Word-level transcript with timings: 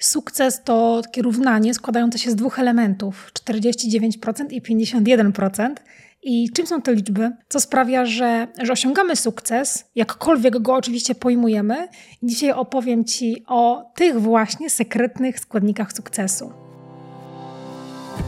Sukces 0.00 0.62
to 0.64 1.00
takie 1.02 1.22
równanie 1.22 1.74
składające 1.74 2.18
się 2.18 2.30
z 2.30 2.34
dwóch 2.34 2.58
elementów 2.58 3.30
49% 3.34 4.52
i 4.52 4.62
51%. 4.62 5.74
I 6.22 6.50
czym 6.50 6.66
są 6.66 6.82
te 6.82 6.94
liczby? 6.94 7.30
Co 7.48 7.60
sprawia, 7.60 8.04
że, 8.06 8.46
że 8.62 8.72
osiągamy 8.72 9.16
sukces, 9.16 9.84
jakkolwiek 9.94 10.58
go 10.58 10.74
oczywiście 10.74 11.14
pojmujemy. 11.14 11.88
Dzisiaj 12.22 12.52
opowiem 12.52 13.04
Ci 13.04 13.44
o 13.46 13.92
tych 13.94 14.20
właśnie 14.20 14.70
sekretnych 14.70 15.40
składnikach 15.40 15.92
sukcesu. 15.92 16.52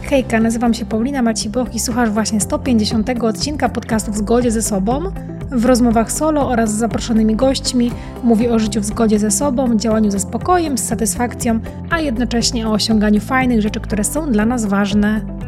Hejka, 0.03 0.41
nazywam 0.41 0.75
się 0.75 0.87
Paulina 0.87 1.23
Maciboch 1.23 1.75
i 1.75 1.81
słuchasz 1.81 2.11
właśnie 2.11 2.41
150 2.41 3.11
odcinka 3.23 3.69
podcastu 3.69 4.13
W 4.13 4.17
Zgodzie 4.17 4.51
ze 4.51 4.63
Sobą. 4.63 5.03
W 5.51 5.65
rozmowach 5.65 6.13
solo 6.13 6.49
oraz 6.49 6.73
z 6.73 6.79
zaproszonymi 6.79 7.37
gośćmi 7.37 7.91
mówię 8.25 8.53
o 8.53 8.59
życiu 8.59 8.81
w 8.81 8.85
zgodzie 8.85 9.19
ze 9.19 9.31
sobą, 9.31 9.77
działaniu 9.77 10.11
ze 10.11 10.21
spokojem, 10.21 10.79
z 10.79 10.85
satysfakcją, 10.85 11.61
a 11.91 12.01
jednocześnie 12.01 12.69
o 12.69 12.73
osiąganiu 12.73 13.21
fajnych 13.21 13.63
rzeczy, 13.63 13.81
które 13.81 14.05
są 14.05 14.33
dla 14.33 14.47
nas 14.47 14.67
ważne. 14.67 15.42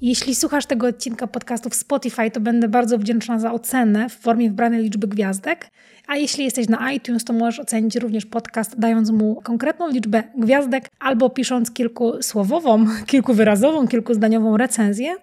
Jeśli 0.00 0.34
słuchasz 0.34 0.66
tego 0.66 0.86
odcinka 0.86 1.26
podcastu 1.26 1.70
w 1.70 1.74
Spotify, 1.74 2.30
to 2.30 2.40
będę 2.40 2.68
bardzo 2.68 2.98
wdzięczna 2.98 3.38
za 3.38 3.52
ocenę 3.52 4.08
w 4.08 4.12
formie 4.12 4.48
wybranej 4.48 4.82
liczby 4.82 5.06
gwiazdek. 5.08 5.70
A 6.06 6.16
jeśli 6.16 6.44
jesteś 6.44 6.68
na 6.68 6.92
iTunes, 6.92 7.24
to 7.24 7.32
możesz 7.32 7.60
ocenić 7.60 7.96
również 7.96 8.26
podcast, 8.26 8.78
dając 8.78 9.10
mu 9.10 9.40
konkretną 9.44 9.90
liczbę 9.90 10.22
gwiazdek 10.38 10.90
albo 10.98 11.30
pisząc 11.30 11.70
kilkusłowową, 11.70 12.86
kilkuwyrazową, 13.06 13.88
kilkuzdaniową 13.88 14.56
recenzję. 14.56 15.14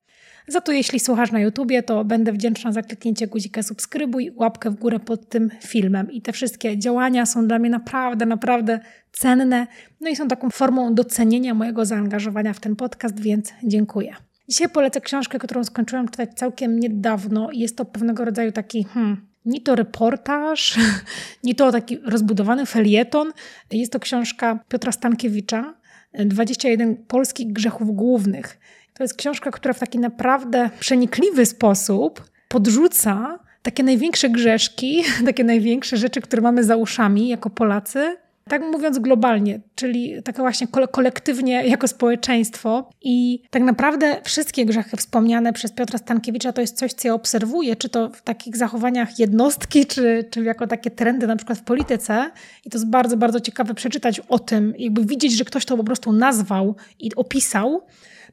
Za 0.48 0.62
to 0.62 0.72
jeśli 0.72 1.00
słuchasz 1.00 1.32
na 1.32 1.40
YouTubie, 1.40 1.84
to 1.84 2.06
będę 2.06 2.34
wdzięczna 2.34 2.72
za 2.72 2.82
kliknięcie 2.82 3.28
guzika 3.28 3.64
subskrybuj, 3.64 4.32
łapkę 4.36 4.70
w 4.70 4.76
górę 4.76 5.00
pod 5.00 5.30
tym 5.30 5.50
filmem. 5.62 6.12
I 6.12 6.22
te 6.22 6.32
wszystkie 6.32 6.78
działania 6.78 7.26
są 7.26 7.48
dla 7.48 7.60
mnie 7.60 7.70
naprawdę, 7.70 8.26
naprawdę 8.26 8.80
cenne. 9.12 9.68
No 10.02 10.10
i 10.10 10.16
są 10.16 10.28
taką 10.28 10.50
formą 10.50 10.94
docenienia 10.94 11.54
mojego 11.54 11.86
zaangażowania 11.86 12.54
w 12.54 12.60
ten 12.60 12.76
podcast, 12.76 13.20
więc 13.20 13.54
dziękuję. 13.64 14.16
Dzisiaj 14.50 14.70
polecę 14.70 15.02
książkę, 15.02 15.40
którą 15.40 15.64
skończyłam 15.64 16.08
czytać 16.08 16.30
całkiem 16.36 16.80
niedawno. 16.80 17.50
Jest 17.54 17.78
to 17.78 17.86
pewnego 17.86 18.26
rodzaju 18.26 18.52
taki, 18.52 18.84
hmm, 18.84 19.28
ni 19.46 19.62
to 19.62 19.76
reportaż, 19.76 20.80
ni 21.44 21.56
to 21.56 21.72
taki 21.72 21.98
rozbudowany 21.98 22.66
felieton. 22.66 23.32
Jest 23.72 23.92
to 23.92 24.00
książka 24.00 24.60
Piotra 24.68 24.92
Stankiewicza, 24.92 25.74
21 26.14 26.96
polskich 26.96 27.54
grzechów 27.54 27.96
głównych. 27.96 28.60
To 28.94 29.04
jest 29.04 29.18
książka, 29.18 29.52
która 29.52 29.74
w 29.74 29.80
taki 29.80 30.00
naprawdę 30.00 30.70
przenikliwy 30.80 31.46
sposób 31.46 32.24
podrzuca 32.48 33.40
takie 33.62 33.84
największe 33.84 34.30
grzeszki, 34.30 35.04
takie 35.26 35.44
największe 35.44 35.98
rzeczy, 35.98 36.22
które 36.22 36.42
mamy 36.42 36.64
za 36.64 36.76
uszami 36.76 37.28
jako 37.28 37.50
Polacy, 37.50 38.18
tak 38.50 38.62
mówiąc 38.62 39.00
globalnie, 39.00 39.60
czyli 39.76 40.24
tak 40.24 40.38
właśnie 40.38 40.68
kolektywnie 40.92 41.68
jako 41.68 41.88
społeczeństwo. 41.88 42.90
I 43.02 43.42
tak 43.50 43.64
naprawdę 43.64 44.22
wszystkie 44.24 44.66
grzechy 44.66 44.98
wspomniane 44.98 45.54
przez 45.54 45.72
Piotra 45.72 45.98
Stankiewicza 45.98 46.54
to 46.54 46.62
jest 46.62 46.78
coś, 46.78 46.94
co 46.94 47.08
ja 47.08 47.14
obserwuję, 47.14 47.76
czy 47.76 47.90
to 47.90 48.10
w 48.10 48.22
takich 48.22 48.58
zachowaniach 48.58 49.20
jednostki, 49.20 49.86
czy, 49.86 50.26
czy 50.32 50.44
jako 50.44 50.68
takie 50.68 50.92
trendy 50.92 51.28
na 51.28 51.36
przykład 51.36 51.58
w 51.58 51.64
polityce. 51.64 52.32
I 52.66 52.70
to 52.70 52.78
jest 52.78 52.90
bardzo, 52.90 53.18
bardzo 53.18 53.40
ciekawe 53.40 53.74
przeczytać 53.74 54.20
o 54.20 54.40
tym, 54.40 54.74
jakby 54.78 55.06
widzieć, 55.06 55.32
że 55.38 55.46
ktoś 55.46 55.66
to 55.66 55.78
po 55.78 55.84
prostu 55.84 56.12
nazwał 56.12 56.76
i 57.00 57.16
opisał. 57.16 57.82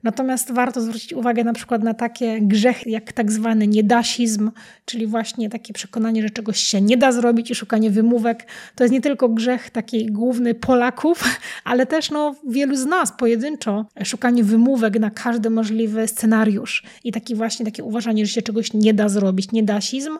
Natomiast 0.02 0.52
warto 0.52 0.80
zwrócić 0.80 1.12
uwagę 1.12 1.44
na 1.44 1.52
przykład 1.52 1.82
na 1.82 1.94
takie 1.94 2.40
grzechy 2.40 2.90
jak 2.90 3.12
tak 3.12 3.32
zwany 3.32 3.66
niedasizm, 3.66 4.50
czyli 4.84 5.06
właśnie 5.06 5.50
takie 5.50 5.72
przekonanie, 5.72 6.22
że 6.22 6.30
czegoś 6.30 6.58
się 6.60 6.80
nie 6.80 6.96
da 6.96 7.12
zrobić 7.12 7.50
i 7.50 7.54
szukanie 7.54 7.90
wymówek. 7.90 8.46
To 8.74 8.84
jest 8.84 8.92
nie 8.92 9.00
tylko 9.00 9.28
grzech 9.28 9.70
taki 9.70 10.06
główny 10.06 10.54
Polaków, 10.54 11.24
ale 11.64 11.86
też 11.86 12.10
no, 12.10 12.34
wielu 12.48 12.76
z 12.76 12.86
nas 12.86 13.12
pojedynczo 13.12 13.86
szukanie 14.04 14.44
wymówek 14.44 15.00
na 15.00 15.10
każdy 15.10 15.50
możliwy 15.50 16.08
scenariusz 16.08 16.83
i 17.05 17.12
taki 17.12 17.34
właśnie 17.34 17.64
takie 17.64 17.84
uważanie, 17.84 18.27
że 18.27 18.33
się 18.33 18.42
czegoś 18.42 18.72
nie 18.72 18.94
da 18.94 19.08
zrobić. 19.08 19.52
Niedasizm 19.52 20.18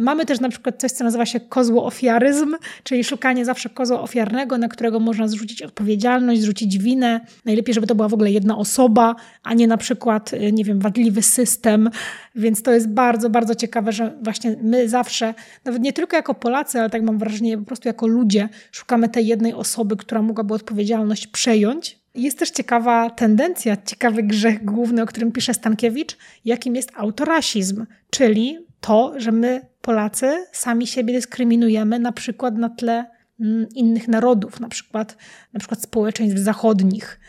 Mamy 0.00 0.26
też 0.26 0.40
na 0.40 0.48
przykład 0.48 0.80
coś, 0.80 0.92
co 0.92 1.04
nazywa 1.04 1.26
się 1.26 1.40
kozłoofiaryzm, 1.40 2.56
czyli 2.82 3.04
szukanie 3.04 3.44
zawsze 3.44 3.68
kozła 3.68 4.00
ofiarnego, 4.00 4.58
na 4.58 4.68
którego 4.68 5.00
można 5.00 5.28
zrzucić 5.28 5.62
odpowiedzialność, 5.62 6.40
zrzucić 6.40 6.78
winę. 6.78 7.20
Najlepiej, 7.44 7.74
żeby 7.74 7.86
to 7.86 7.94
była 7.94 8.08
w 8.08 8.14
ogóle 8.14 8.30
jedna 8.30 8.58
osoba, 8.58 9.16
a 9.42 9.54
nie 9.54 9.66
na 9.66 9.76
przykład, 9.76 10.32
y, 10.32 10.52
nie 10.52 10.64
wiem, 10.64 10.80
wadliwy 10.80 11.22
system. 11.22 11.90
Więc 12.34 12.62
to 12.62 12.72
jest 12.72 12.88
bardzo, 12.88 13.30
bardzo 13.30 13.54
ciekawe, 13.54 13.92
że 13.92 14.14
właśnie 14.22 14.56
my 14.62 14.88
zawsze, 14.88 15.34
nawet 15.64 15.82
nie 15.82 15.92
tylko 15.92 16.16
jako 16.16 16.34
Polacy, 16.34 16.80
ale 16.80 16.90
tak 16.90 17.02
mam 17.02 17.18
wrażenie, 17.18 17.58
po 17.58 17.64
prostu 17.64 17.88
jako 17.88 18.06
ludzie, 18.06 18.48
szukamy 18.72 19.08
tej 19.08 19.26
jednej 19.26 19.54
osoby, 19.54 19.96
która 19.96 20.22
mogłaby 20.22 20.54
odpowiedzialność 20.54 21.26
przejąć. 21.26 21.98
Jest 22.14 22.38
też 22.38 22.50
ciekawa 22.50 23.10
tendencja, 23.10 23.76
ciekawy 23.86 24.22
grzech 24.22 24.64
główny, 24.64 25.02
o 25.02 25.06
którym 25.06 25.32
pisze 25.32 25.54
Stankiewicz, 25.54 26.16
jakim 26.44 26.76
jest 26.76 26.90
autorasizm, 26.94 27.86
czyli 28.10 28.58
to, 28.80 29.12
że 29.16 29.32
my, 29.32 29.60
Polacy, 29.84 30.46
sami 30.52 30.86
siebie 30.86 31.14
dyskryminujemy 31.14 31.98
na 31.98 32.12
przykład 32.12 32.56
na 32.56 32.68
tle 32.68 33.04
mm, 33.40 33.66
innych 33.74 34.08
narodów, 34.08 34.60
na 34.60 34.68
przykład, 34.68 35.16
na 35.52 35.60
przykład 35.60 35.82
społeczeństw 35.82 36.38
zachodnich. 36.38 37.20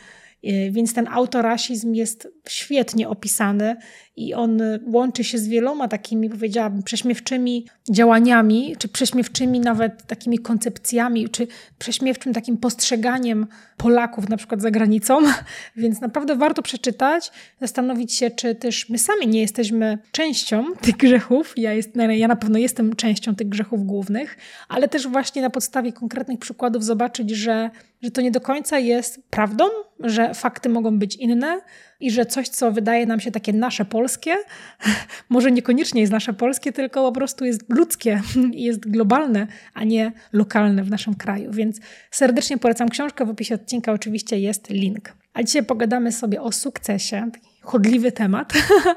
Y, 0.44 0.70
więc 0.72 0.94
ten 0.94 1.08
autorasizm 1.08 1.94
jest 1.94 2.28
świetnie 2.48 3.08
opisany 3.08 3.76
i 4.16 4.34
on 4.34 4.60
łączy 4.86 5.24
się 5.24 5.38
z 5.38 5.48
wieloma 5.48 5.88
takimi, 5.88 6.30
powiedziałabym, 6.30 6.82
prześmiewczymi 6.82 7.66
działaniami, 7.90 8.76
czy 8.78 8.88
prześmiewczymi 8.88 9.60
nawet 9.60 10.06
takimi 10.06 10.38
koncepcjami, 10.38 11.28
czy 11.28 11.46
prześmiewczym 11.78 12.32
takim 12.32 12.56
postrzeganiem 12.56 13.46
Polaków 13.76 14.28
na 14.28 14.36
przykład 14.36 14.62
za 14.62 14.70
granicą. 14.70 15.18
Więc 15.76 16.00
naprawdę 16.00 16.36
warto 16.36 16.62
przeczytać, 16.62 17.30
zastanowić 17.60 18.14
się, 18.14 18.30
czy 18.30 18.54
też 18.54 18.88
my 18.88 18.98
sami 18.98 19.26
nie 19.26 19.40
jesteśmy 19.40 19.98
częścią 20.12 20.64
tych 20.80 20.96
grzechów. 20.96 21.54
Ja, 21.56 21.72
jest, 21.72 21.90
ja 22.10 22.28
na 22.28 22.36
pewno 22.36 22.58
jestem 22.58 22.96
częścią 22.96 23.34
tych 23.34 23.48
grzechów 23.48 23.86
głównych, 23.86 24.36
ale 24.68 24.88
też 24.88 25.08
właśnie 25.08 25.42
na 25.42 25.50
podstawie 25.50 25.92
konkretnych 25.92 26.38
przykładów 26.38 26.84
zobaczyć, 26.84 27.30
że, 27.30 27.70
że 28.02 28.10
to 28.10 28.20
nie 28.20 28.30
do 28.30 28.40
końca 28.40 28.78
jest 28.78 29.22
prawdą, 29.30 29.64
że 30.00 30.34
fakty 30.34 30.68
mogą 30.68 30.98
być 30.98 31.16
inne 31.16 31.60
i 32.00 32.10
że 32.10 32.26
coś, 32.26 32.48
co 32.48 32.72
wydaje 32.72 33.06
nam 33.06 33.20
się 33.20 33.30
takie 33.30 33.52
nasze 33.52 33.84
polskie, 33.84 34.36
może 35.28 35.52
niekoniecznie 35.52 36.00
jest 36.00 36.12
nasze 36.12 36.32
polskie, 36.32 36.72
tylko 36.72 37.02
po 37.02 37.12
prostu 37.12 37.44
jest 37.44 37.64
ludzkie 37.68 38.22
jest 38.52 38.90
globalne, 38.90 39.46
a 39.74 39.84
nie 39.84 40.12
lokalne 40.32 40.84
w 40.84 40.90
naszym 40.90 41.14
kraju. 41.14 41.52
Więc 41.52 41.80
serdecznie 42.10 42.58
polecam 42.58 42.88
książkę. 42.88 43.26
W 43.26 43.30
opisie 43.30 43.54
odcinka 43.54 43.92
oczywiście 43.92 44.38
jest 44.38 44.70
link. 44.70 45.12
A 45.34 45.42
dzisiaj 45.42 45.64
pogadamy 45.64 46.12
sobie 46.12 46.42
o 46.42 46.52
sukcesie. 46.52 47.30
Chodliwy 47.62 48.12
temat, 48.12 48.52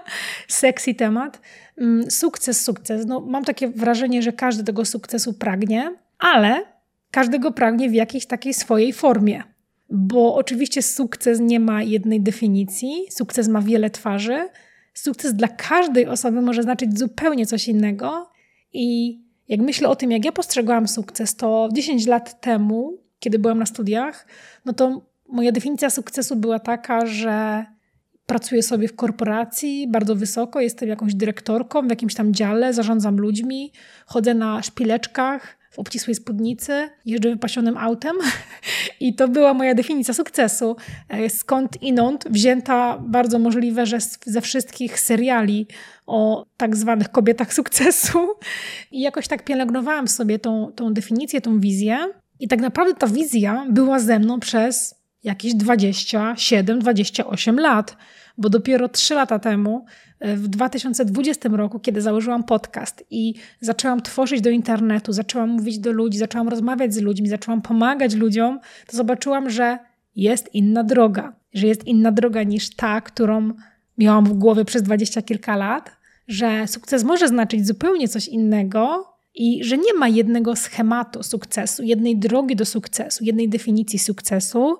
sexy 0.47 0.93
temat. 0.93 1.41
Mm, 1.77 2.11
sukces, 2.11 2.61
sukces. 2.61 3.05
No, 3.05 3.19
mam 3.19 3.45
takie 3.45 3.67
wrażenie, 3.67 4.21
że 4.21 4.33
każdy 4.33 4.63
tego 4.63 4.85
sukcesu 4.85 5.33
pragnie, 5.33 5.95
ale 6.19 6.65
każdego 7.11 7.51
pragnie 7.51 7.89
w 7.89 7.93
jakiejś 7.93 8.25
takiej 8.25 8.53
swojej 8.53 8.93
formie 8.93 9.43
bo 9.89 10.35
oczywiście 10.35 10.81
sukces 10.81 11.39
nie 11.39 11.59
ma 11.59 11.83
jednej 11.83 12.21
definicji, 12.21 13.05
sukces 13.09 13.47
ma 13.47 13.61
wiele 13.61 13.89
twarzy. 13.89 14.49
Sukces 14.93 15.33
dla 15.33 15.47
każdej 15.47 16.07
osoby 16.07 16.41
może 16.41 16.63
znaczyć 16.63 16.99
zupełnie 16.99 17.45
coś 17.45 17.67
innego. 17.67 18.29
I 18.73 19.19
jak 19.47 19.59
myślę 19.59 19.89
o 19.89 19.95
tym, 19.95 20.11
jak 20.11 20.25
ja 20.25 20.31
postrzegałam 20.31 20.87
sukces, 20.87 21.35
to 21.35 21.69
10 21.73 22.07
lat 22.07 22.41
temu, 22.41 22.97
kiedy 23.19 23.39
byłam 23.39 23.59
na 23.59 23.65
studiach, 23.65 24.27
no 24.65 24.73
to 24.73 25.09
moja 25.29 25.51
definicja 25.51 25.89
sukcesu 25.89 26.35
była 26.35 26.59
taka, 26.59 27.05
że 27.05 27.65
pracuję 28.25 28.63
sobie 28.63 28.87
w 28.87 28.95
korporacji 28.95 29.87
bardzo 29.87 30.15
wysoko, 30.15 30.61
jestem 30.61 30.89
jakąś 30.89 31.15
dyrektorką 31.15 31.87
w 31.87 31.89
jakimś 31.89 32.15
tam 32.15 32.33
dziale, 32.33 32.73
zarządzam 32.73 33.17
ludźmi, 33.17 33.71
chodzę 34.05 34.33
na 34.33 34.63
szpileczkach, 34.63 35.58
w 35.69 35.79
obcisłej 35.79 36.15
spódnicy, 36.15 36.89
jeżdżę 37.05 37.29
wypasionym 37.29 37.77
autem. 37.77 38.15
I 38.99 39.15
to 39.15 39.27
była 39.27 39.53
moja 39.53 39.75
definicja 39.75 40.13
sukcesu. 40.13 40.75
E, 41.09 41.29
skąd 41.29 41.81
inąd 41.81 42.25
wzięta 42.29 42.97
bardzo 42.97 43.39
możliwe, 43.39 43.85
że 43.85 43.97
ze 44.25 44.41
wszystkich 44.41 44.99
seriali 44.99 45.67
o 46.07 46.45
tak 46.57 46.75
zwanych 46.75 47.11
kobietach 47.11 47.53
sukcesu. 47.53 48.19
I 48.91 49.01
jakoś 49.01 49.27
tak 49.27 49.45
pielęgnowałam 49.45 50.07
sobie 50.07 50.39
tą, 50.39 50.71
tą 50.75 50.93
definicję, 50.93 51.41
tą 51.41 51.59
wizję. 51.59 51.97
I 52.39 52.47
tak 52.47 52.61
naprawdę 52.61 52.93
ta 52.93 53.07
wizja 53.07 53.65
była 53.69 53.99
ze 53.99 54.19
mną 54.19 54.39
przez 54.39 54.99
jakieś 55.23 55.53
27-28 55.53 57.59
lat, 57.59 57.97
bo 58.39 58.49
dopiero 58.49 58.89
3 58.89 59.13
lata 59.13 59.39
temu 59.39 59.85
w 60.21 60.47
2020 60.47 61.49
roku, 61.49 61.79
kiedy 61.79 62.01
założyłam 62.01 62.43
podcast 62.43 63.03
i 63.09 63.33
zaczęłam 63.59 64.01
tworzyć 64.01 64.41
do 64.41 64.49
internetu, 64.49 65.13
zaczęłam 65.13 65.49
mówić 65.49 65.79
do 65.79 65.91
ludzi, 65.91 66.17
zaczęłam 66.17 66.49
rozmawiać 66.49 66.93
z 66.93 67.01
ludźmi, 67.01 67.29
zaczęłam 67.29 67.61
pomagać 67.61 68.15
ludziom, 68.15 68.59
to 68.87 68.97
zobaczyłam, 68.97 69.49
że 69.49 69.79
jest 70.15 70.55
inna 70.55 70.83
droga, 70.83 71.33
że 71.53 71.67
jest 71.67 71.87
inna 71.87 72.11
droga 72.11 72.43
niż 72.43 72.75
ta, 72.75 73.01
którą 73.01 73.51
miałam 73.97 74.25
w 74.25 74.33
głowie 74.33 74.65
przez 74.65 74.83
dwadzieścia 74.83 75.21
kilka 75.21 75.55
lat, 75.55 75.91
że 76.27 76.67
sukces 76.67 77.03
może 77.03 77.27
znaczyć 77.27 77.67
zupełnie 77.67 78.07
coś 78.07 78.27
innego 78.27 79.09
I 79.33 79.63
że 79.63 79.77
nie 79.77 79.93
ma 79.93 80.07
jednego 80.07 80.55
schematu 80.55 81.23
sukcesu, 81.23 81.83
jednej 81.83 82.17
drogi 82.17 82.55
do 82.55 82.65
sukcesu, 82.65 83.23
jednej 83.23 83.49
definicji 83.49 83.99
sukcesu. 83.99 84.77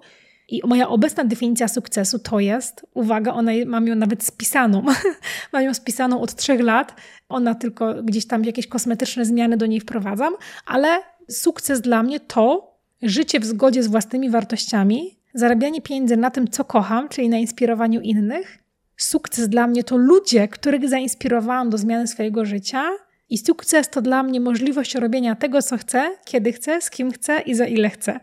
I 0.51 0.61
moja 0.67 0.89
obecna 0.89 1.23
definicja 1.23 1.67
sukcesu 1.67 2.19
to 2.19 2.39
jest, 2.39 2.85
uwaga, 2.93 3.33
ona 3.33 3.51
mam 3.65 3.87
ją 3.87 3.95
nawet 3.95 4.23
spisaną. 4.23 4.85
mam 5.53 5.63
ją 5.63 5.73
spisaną 5.73 6.21
od 6.21 6.35
trzech 6.35 6.61
lat. 6.61 6.95
Ona 7.29 7.55
tylko 7.55 8.03
gdzieś 8.03 8.27
tam 8.27 8.43
jakieś 8.43 8.67
kosmetyczne 8.67 9.25
zmiany 9.25 9.57
do 9.57 9.65
niej 9.65 9.79
wprowadzam, 9.79 10.33
ale 10.65 10.87
sukces 11.29 11.81
dla 11.81 12.03
mnie 12.03 12.19
to 12.19 12.75
życie 13.01 13.39
w 13.39 13.45
zgodzie 13.45 13.83
z 13.83 13.87
własnymi 13.87 14.29
wartościami, 14.29 15.17
zarabianie 15.33 15.81
pieniędzy 15.81 16.17
na 16.17 16.31
tym, 16.31 16.47
co 16.47 16.63
kocham, 16.63 17.09
czyli 17.09 17.29
na 17.29 17.37
inspirowaniu 17.37 18.01
innych. 18.01 18.57
Sukces 18.97 19.49
dla 19.49 19.67
mnie 19.67 19.83
to 19.83 19.97
ludzie, 19.97 20.47
których 20.47 20.89
zainspirowałam 20.89 21.69
do 21.69 21.77
zmiany 21.77 22.07
swojego 22.07 22.45
życia. 22.45 22.83
I 23.29 23.37
sukces 23.37 23.89
to 23.89 24.01
dla 24.01 24.23
mnie 24.23 24.39
możliwość 24.39 24.95
robienia 24.95 25.35
tego, 25.35 25.61
co 25.61 25.77
chcę, 25.77 26.11
kiedy 26.25 26.53
chcę, 26.53 26.81
z 26.81 26.89
kim 26.89 27.11
chcę 27.11 27.39
i 27.39 27.55
za 27.55 27.65
ile 27.65 27.89
chcę. 27.89 28.19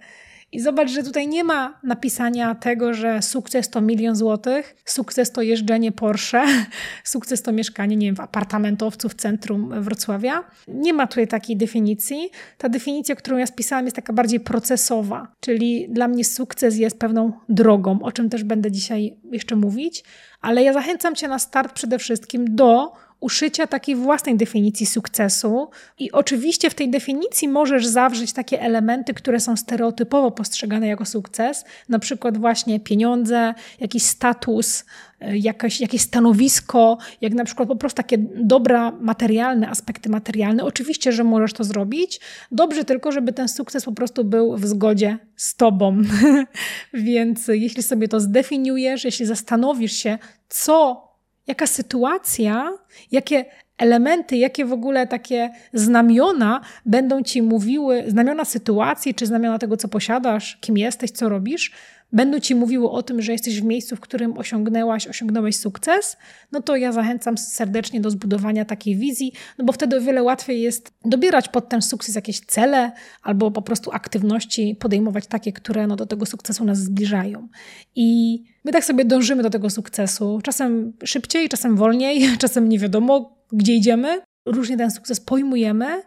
I 0.53 0.61
zobacz, 0.61 0.91
że 0.91 1.03
tutaj 1.03 1.29
nie 1.29 1.45
ma 1.45 1.81
napisania 1.83 2.55
tego, 2.55 2.95
że 2.95 3.23
sukces 3.23 3.71
to 3.71 3.81
milion 3.81 4.17
złotych, 4.17 4.77
sukces 4.85 5.33
to 5.33 5.43
jeżdżenie 5.43 5.93
Porsche, 5.93 6.45
sukces 7.05 7.43
to 7.43 7.53
mieszkanie, 7.53 7.97
nie 7.97 8.07
wiem, 8.07 8.17
w 8.17 8.21
apartamentowcu 8.21 9.09
w 9.09 9.15
centrum 9.15 9.83
Wrocławia. 9.83 10.45
Nie 10.69 10.93
ma 10.93 11.07
tutaj 11.07 11.29
takiej 11.29 11.57
definicji. 11.57 12.31
Ta 12.59 12.69
definicja, 12.69 13.15
którą 13.15 13.37
ja 13.37 13.47
spisałam, 13.47 13.85
jest 13.85 13.97
taka 13.97 14.13
bardziej 14.13 14.41
procesowa, 14.41 15.33
czyli 15.41 15.89
dla 15.91 16.09
mnie 16.09 16.25
sukces 16.25 16.77
jest 16.77 16.99
pewną 16.99 17.33
drogą, 17.49 17.99
o 18.03 18.13
czym 18.13 18.31
też 18.31 18.45
będę 18.45 18.73
dzisiaj 18.73 19.17
jeszcze 19.33 19.57
mówić, 19.57 20.05
ale 20.41 20.63
ja 20.63 20.73
zachęcam 20.73 21.15
Cię 21.15 21.29
na 21.29 21.39
start 21.39 21.73
przede 21.73 21.99
wszystkim 21.99 22.45
do 22.55 22.93
uszycia 23.21 23.67
takiej 23.67 23.97
własnej 23.97 24.37
definicji 24.37 24.87
sukcesu. 24.87 25.69
I 25.99 26.13
oczywiście 26.13 26.71
w 26.71 26.75
tej 26.75 26.91
definicji 26.91 27.49
możesz 27.49 27.87
zawrzeć 27.87 28.33
takie 28.33 28.61
elementy, 28.61 29.15
które 29.15 29.41
są 29.41 29.57
stereotypowo 29.57 30.31
postrzegane 30.31 30.87
jako 30.87 31.05
sukces, 31.05 31.65
na 31.89 31.99
przykład 31.99 32.39
właśnie 32.39 32.81
pieniądze, 32.81 33.55
jakiś 33.81 34.03
status, 34.03 34.85
e, 35.21 35.37
jakieś, 35.39 36.01
stanowisko, 36.01 36.99
jak 37.21 37.35
na 37.35 37.45
przykład 37.45 37.69
po 37.69 37.77
prostu 37.77 37.97
takie 37.97 38.19
dobra 38.35 38.93
materialne, 39.01 39.69
aspekty 39.69 40.11
materialne. 40.11 40.65
Oczywiście, 40.65 41.13
że 41.13 41.25
możesz 41.25 41.53
to 41.53 41.65
zrobić. 41.65 42.21
Dobrze 42.53 42.85
tylko, 42.85 43.13
żeby 43.13 43.33
ten 43.33 43.49
sukces 43.49 43.85
po 43.85 43.93
prostu 43.93 44.25
był 44.25 44.57
w 44.57 44.67
zgodzie 44.67 45.19
z 45.37 45.57
tobą. 45.57 46.03
Więc 46.95 47.49
jeśli 47.49 47.83
sobie 47.83 48.09
to 48.09 48.21
zdefiniujesz, 48.21 49.05
jeśli 49.05 49.27
zastanowisz 49.27 49.93
się, 49.93 50.19
co 50.49 51.06
jaka 51.47 51.67
sytuacja, 51.67 52.73
jakie 53.13 53.45
elementy, 53.79 54.37
jakie 54.37 54.65
w 54.65 54.73
ogóle 54.73 55.07
takie 55.07 55.51
znamiona 55.73 56.61
będą 56.87 57.23
ci 57.23 57.43
mówiły, 57.43 58.05
znamiona 58.09 58.45
sytuacji, 58.45 59.15
czy 59.15 59.27
znamiona 59.27 59.59
tego, 59.59 59.77
co 59.77 59.89
posiadasz, 59.89 60.59
kim 60.61 60.79
jesteś, 60.79 61.11
co 61.11 61.29
robisz, 61.29 61.73
będą 62.13 62.41
ci 62.41 62.55
mówiły 62.55 62.91
o 62.91 63.03
tym, 63.03 63.23
że 63.23 63.33
jesteś 63.33 63.61
w 63.61 63.65
miejscu, 63.65 63.97
w 63.97 64.01
którym 64.01 64.39
osiągnęłaś, 64.39 65.07
osiągnąłeś 65.07 65.57
sukces, 65.57 66.17
no 66.53 66.63
to 66.63 66.77
ja 66.77 66.93
zachęcam 66.93 67.39
serdecznie 67.39 68.01
do 68.01 68.11
zbudowania 68.11 68.65
takiej 68.65 68.97
wizji, 68.97 69.33
no 69.59 69.65
bo 69.65 69.73
wtedy 69.73 69.97
o 69.97 70.01
wiele 70.01 70.23
łatwiej 70.23 70.61
jest 70.61 70.93
dobierać 71.05 71.49
pod 71.49 71.69
ten 71.69 71.83
sukces 71.83 72.15
jakieś 72.15 72.41
cele 72.41 72.93
albo 73.23 73.51
po 73.51 73.63
prostu 73.63 73.91
aktywności, 73.93 74.77
podejmować 74.81 75.27
takie, 75.27 75.53
które 75.53 75.87
no 75.87 75.97
do 75.97 76.07
tego 76.07 76.27
sukcesu 76.27 76.65
nas 76.65 76.79
zbliżają. 76.79 77.49
I 77.95 78.43
my 78.67 78.73
tak 78.73 78.85
sobie 78.85 79.05
dążymy 79.05 79.43
do 79.43 79.51
tego 79.51 79.71
sukcesu, 79.71 80.41
czasem 80.43 80.93
szybciej, 81.05 81.49
czasem 81.49 81.77
wolniej, 81.77 82.29
czasem 82.39 82.69
nie 82.69 82.79
wiadomo, 82.79 83.37
gdzie 83.53 83.75
idziemy. 83.75 84.23
Różnie 84.47 84.77
ten 84.77 84.91
sukces 84.91 85.21
pojmujemy, 85.21 86.03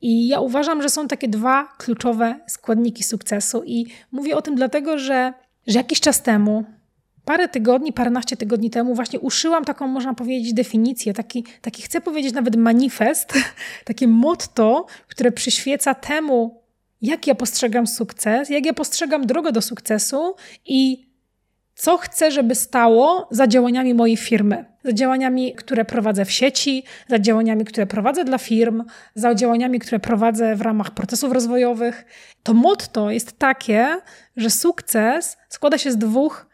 i 0.00 0.28
ja 0.28 0.40
uważam, 0.40 0.82
że 0.82 0.88
są 0.88 1.08
takie 1.08 1.28
dwa 1.28 1.68
kluczowe 1.78 2.40
składniki 2.46 3.02
sukcesu. 3.02 3.62
I 3.66 3.86
mówię 4.12 4.36
o 4.36 4.42
tym 4.42 4.54
dlatego, 4.54 4.98
że, 4.98 5.32
że 5.66 5.78
jakiś 5.78 6.00
czas 6.00 6.22
temu, 6.22 6.64
parę 7.24 7.48
tygodni, 7.48 7.92
paręnaście 7.92 8.36
tygodni 8.36 8.70
temu, 8.70 8.94
właśnie 8.94 9.20
uszyłam 9.20 9.64
taką, 9.64 9.86
można 9.86 10.14
powiedzieć, 10.14 10.54
definicję, 10.54 11.14
taki, 11.14 11.44
taki 11.60 11.82
chcę 11.82 12.00
powiedzieć 12.00 12.34
nawet 12.34 12.56
manifest, 12.56 13.32
takie 13.84 14.08
motto, 14.08 14.86
które 15.08 15.32
przyświeca 15.32 15.94
temu, 15.94 16.62
jak 17.02 17.26
ja 17.26 17.34
postrzegam 17.34 17.86
sukces, 17.86 18.50
jak 18.50 18.66
ja 18.66 18.72
postrzegam 18.72 19.26
drogę 19.26 19.52
do 19.52 19.62
sukcesu 19.62 20.34
i 20.66 21.11
co 21.74 21.98
chcę, 21.98 22.30
żeby 22.30 22.54
stało 22.54 23.28
za 23.30 23.46
działaniami 23.46 23.94
mojej 23.94 24.16
firmy, 24.16 24.64
za 24.84 24.92
działaniami, 24.92 25.54
które 25.54 25.84
prowadzę 25.84 26.24
w 26.24 26.30
sieci, 26.30 26.84
za 27.08 27.18
działaniami, 27.18 27.64
które 27.64 27.86
prowadzę 27.86 28.24
dla 28.24 28.38
firm, 28.38 28.84
za 29.14 29.34
działaniami, 29.34 29.78
które 29.78 29.98
prowadzę 29.98 30.56
w 30.56 30.60
ramach 30.60 30.90
procesów 30.90 31.32
rozwojowych. 31.32 32.04
To 32.42 32.54
motto 32.54 33.10
jest 33.10 33.38
takie, 33.38 34.00
że 34.36 34.50
sukces 34.50 35.36
składa 35.48 35.78
się 35.78 35.92
z 35.92 35.98
dwóch 35.98 36.46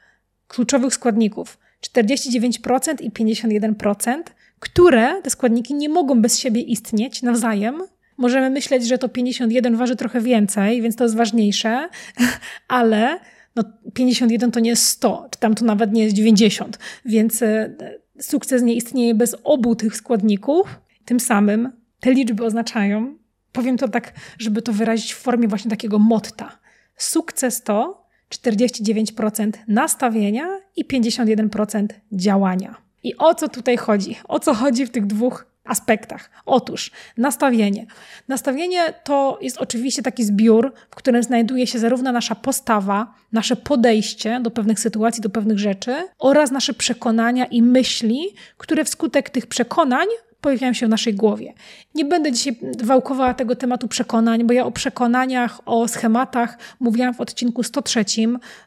kluczowych 0.49 0.95
składników: 0.95 1.59
49% 1.83 3.03
i 3.03 3.11
51%, 3.11 4.23
które 4.61 5.23
te 5.23 5.31
składniki 5.31 5.75
nie 5.75 5.89
mogą 5.89 6.23
bez 6.23 6.39
siebie 6.39 6.61
istnieć 6.61 7.23
nawzajem. 7.23 7.83
Możemy 8.17 8.51
myśleć, 8.51 8.87
że 8.87 8.99
to 8.99 9.09
51 9.09 9.77
waży 9.77 9.97
trochę 9.97 10.21
więcej, 10.21 10.83
więc 10.83 10.97
to 10.97 11.05
jest 11.05 11.17
ważniejsze, 11.17 11.89
ale 12.69 13.21
no 13.59 13.91
51 13.95 14.51
to 14.51 14.61
nie 14.61 14.71
jest 14.71 14.85
100, 14.85 15.29
czy 15.31 15.39
tam 15.39 15.55
to 15.55 15.65
nawet 15.65 15.93
nie 15.93 16.05
jest 16.05 16.17
90, 16.17 16.79
więc 17.05 17.43
e, 17.43 17.75
sukces 18.21 18.63
nie 18.63 18.75
istnieje 18.75 19.15
bez 19.15 19.37
obu 19.45 19.77
tych 19.77 19.97
składników. 19.97 20.81
Tym 21.05 21.21
samym 21.21 21.73
te 22.01 22.13
liczby 22.13 22.45
oznaczają, 22.45 23.17
powiem 23.53 23.77
to 23.77 23.89
tak, 23.89 24.13
żeby 24.39 24.63
to 24.63 24.73
wyrazić 24.73 25.15
w 25.15 25.19
formie 25.19 25.49
właśnie 25.49 25.71
takiego 25.71 25.99
motta. 25.99 26.59
Sukces 26.97 27.63
to 27.63 28.09
49% 28.31 29.51
nastawienia 29.69 30.47
i 30.77 30.85
51% 30.85 31.87
działania. 32.13 32.75
I 33.03 33.17
o 33.17 33.35
co 33.35 33.49
tutaj 33.49 33.77
chodzi? 33.77 34.17
O 34.29 34.41
co 34.41 34.55
chodzi 34.55 34.87
w 34.87 34.91
tych 34.91 35.07
dwóch 35.07 35.47
aspektach. 35.69 36.31
Otóż 36.47 36.91
nastawienie. 37.17 37.87
Nastawienie 38.29 38.95
to 39.05 39.39
jest 39.41 39.59
oczywiście 39.59 40.03
taki 40.03 40.25
zbiór, 40.25 40.73
w 40.91 40.95
którym 40.95 41.23
znajduje 41.23 41.67
się 41.67 41.79
zarówno 41.79 42.13
nasza 42.13 42.35
postawa, 42.35 43.15
nasze 43.33 43.57
podejście 43.57 44.41
do 44.41 44.51
pewnych 44.51 44.81
sytuacji, 44.81 45.23
do 45.23 45.31
pewnych 45.31 45.59
rzeczy 45.59 46.09
oraz 46.19 46.51
nasze 46.51 46.75
przekonania 46.75 47.47
i 47.47 47.63
myśli, 47.63 48.21
które 48.57 48.85
wskutek 48.85 49.31
tych 49.31 49.47
przekonań 49.47 50.07
pojawiają 50.41 50.73
się 50.73 50.87
w 50.87 50.89
naszej 50.89 51.15
głowie. 51.15 51.55
Nie 51.95 52.05
będę 52.05 52.33
dzisiaj 52.33 52.59
wałkowała 52.85 53.35
tego 53.35 53.57
tematu 53.57 53.89
przekonań, 53.89 54.45
bo 54.45 54.53
ja 54.53 54.65
o 54.65 54.71
przekonaniach, 54.71 55.61
o 55.67 55.89
schematach 55.89 56.59
mówiłam 56.81 57.15
w 57.15 57.21
odcinku 57.21 57.63
103. 57.63 58.05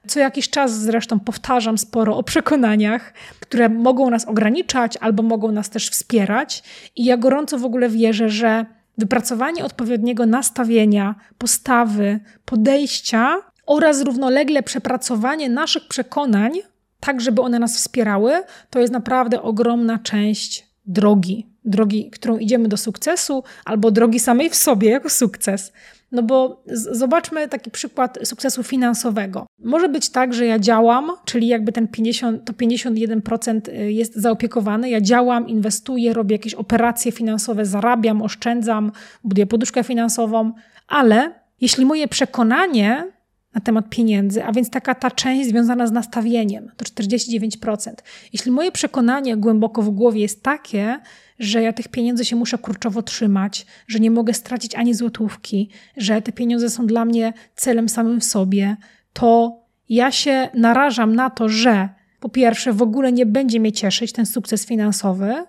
Co 0.07 0.19
jakiś 0.19 0.49
czas 0.49 0.79
zresztą 0.79 1.19
powtarzam 1.19 1.77
sporo 1.77 2.17
o 2.17 2.23
przekonaniach, 2.23 3.13
które 3.39 3.69
mogą 3.69 4.09
nas 4.09 4.25
ograniczać 4.25 4.97
albo 4.97 5.23
mogą 5.23 5.51
nas 5.51 5.69
też 5.69 5.89
wspierać. 5.89 6.63
I 6.95 7.05
ja 7.05 7.17
gorąco 7.17 7.57
w 7.57 7.65
ogóle 7.65 7.89
wierzę, 7.89 8.29
że 8.29 8.65
wypracowanie 8.97 9.65
odpowiedniego 9.65 10.25
nastawienia, 10.25 11.15
postawy, 11.37 12.19
podejścia 12.45 13.37
oraz 13.65 14.01
równolegle 14.01 14.63
przepracowanie 14.63 15.49
naszych 15.49 15.87
przekonań, 15.87 16.51
tak 16.99 17.21
żeby 17.21 17.41
one 17.41 17.59
nas 17.59 17.77
wspierały, 17.77 18.43
to 18.69 18.79
jest 18.79 18.93
naprawdę 18.93 19.41
ogromna 19.41 19.99
część 19.99 20.67
drogi, 20.85 21.50
drogi, 21.65 22.09
którą 22.09 22.37
idziemy 22.37 22.67
do 22.67 22.77
sukcesu, 22.77 23.43
albo 23.65 23.91
drogi 23.91 24.19
samej 24.19 24.49
w 24.49 24.55
sobie 24.55 24.89
jako 24.89 25.09
sukces. 25.09 25.73
No 26.11 26.23
bo 26.23 26.63
zobaczmy 26.91 27.47
taki 27.47 27.71
przykład 27.71 28.19
sukcesu 28.23 28.63
finansowego. 28.63 29.45
Może 29.59 29.89
być 29.89 30.09
tak, 30.09 30.33
że 30.33 30.45
ja 30.45 30.59
działam, 30.59 31.11
czyli 31.25 31.47
jakby 31.47 31.71
ten 31.71 31.87
50, 31.87 32.45
to 32.45 32.53
51% 32.53 33.69
y, 33.69 33.91
jest 33.91 34.15
zaopiekowane. 34.15 34.89
Ja 34.89 35.01
działam, 35.01 35.47
inwestuję, 35.47 36.13
robię 36.13 36.35
jakieś 36.35 36.53
operacje 36.53 37.11
finansowe, 37.11 37.65
zarabiam, 37.65 38.21
oszczędzam, 38.21 38.91
buduję 39.23 39.45
poduszkę 39.45 39.83
finansową, 39.83 40.51
ale 40.87 41.33
jeśli 41.61 41.85
moje 41.85 42.07
przekonanie 42.07 43.11
na 43.53 43.61
temat 43.61 43.89
pieniędzy, 43.89 44.43
a 44.43 44.51
więc 44.51 44.69
taka 44.69 44.95
ta 44.95 45.11
część 45.11 45.49
związana 45.49 45.87
z 45.87 45.91
nastawieniem, 45.91 46.71
to 46.77 46.85
49%. 46.85 47.93
Jeśli 48.33 48.51
moje 48.51 48.71
przekonanie 48.71 49.37
głęboko 49.37 49.81
w 49.81 49.89
głowie 49.89 50.21
jest 50.21 50.43
takie, 50.43 50.99
że 51.39 51.61
ja 51.61 51.73
tych 51.73 51.87
pieniędzy 51.87 52.25
się 52.25 52.35
muszę 52.35 52.57
kurczowo 52.57 53.01
trzymać, 53.01 53.65
że 53.87 53.99
nie 53.99 54.11
mogę 54.11 54.33
stracić 54.33 54.75
ani 54.75 54.93
złotówki, 54.93 55.69
że 55.97 56.21
te 56.21 56.31
pieniądze 56.31 56.69
są 56.69 56.87
dla 56.87 57.05
mnie 57.05 57.33
celem 57.55 57.89
samym 57.89 58.19
w 58.19 58.23
sobie, 58.23 58.77
to 59.13 59.61
ja 59.89 60.11
się 60.11 60.49
narażam 60.53 61.15
na 61.15 61.29
to, 61.29 61.49
że 61.49 61.89
po 62.19 62.29
pierwsze 62.29 62.73
w 62.73 62.81
ogóle 62.81 63.11
nie 63.11 63.25
będzie 63.25 63.59
mnie 63.59 63.71
cieszyć 63.71 64.11
ten 64.11 64.25
sukces 64.25 64.65
finansowy, 64.65 65.45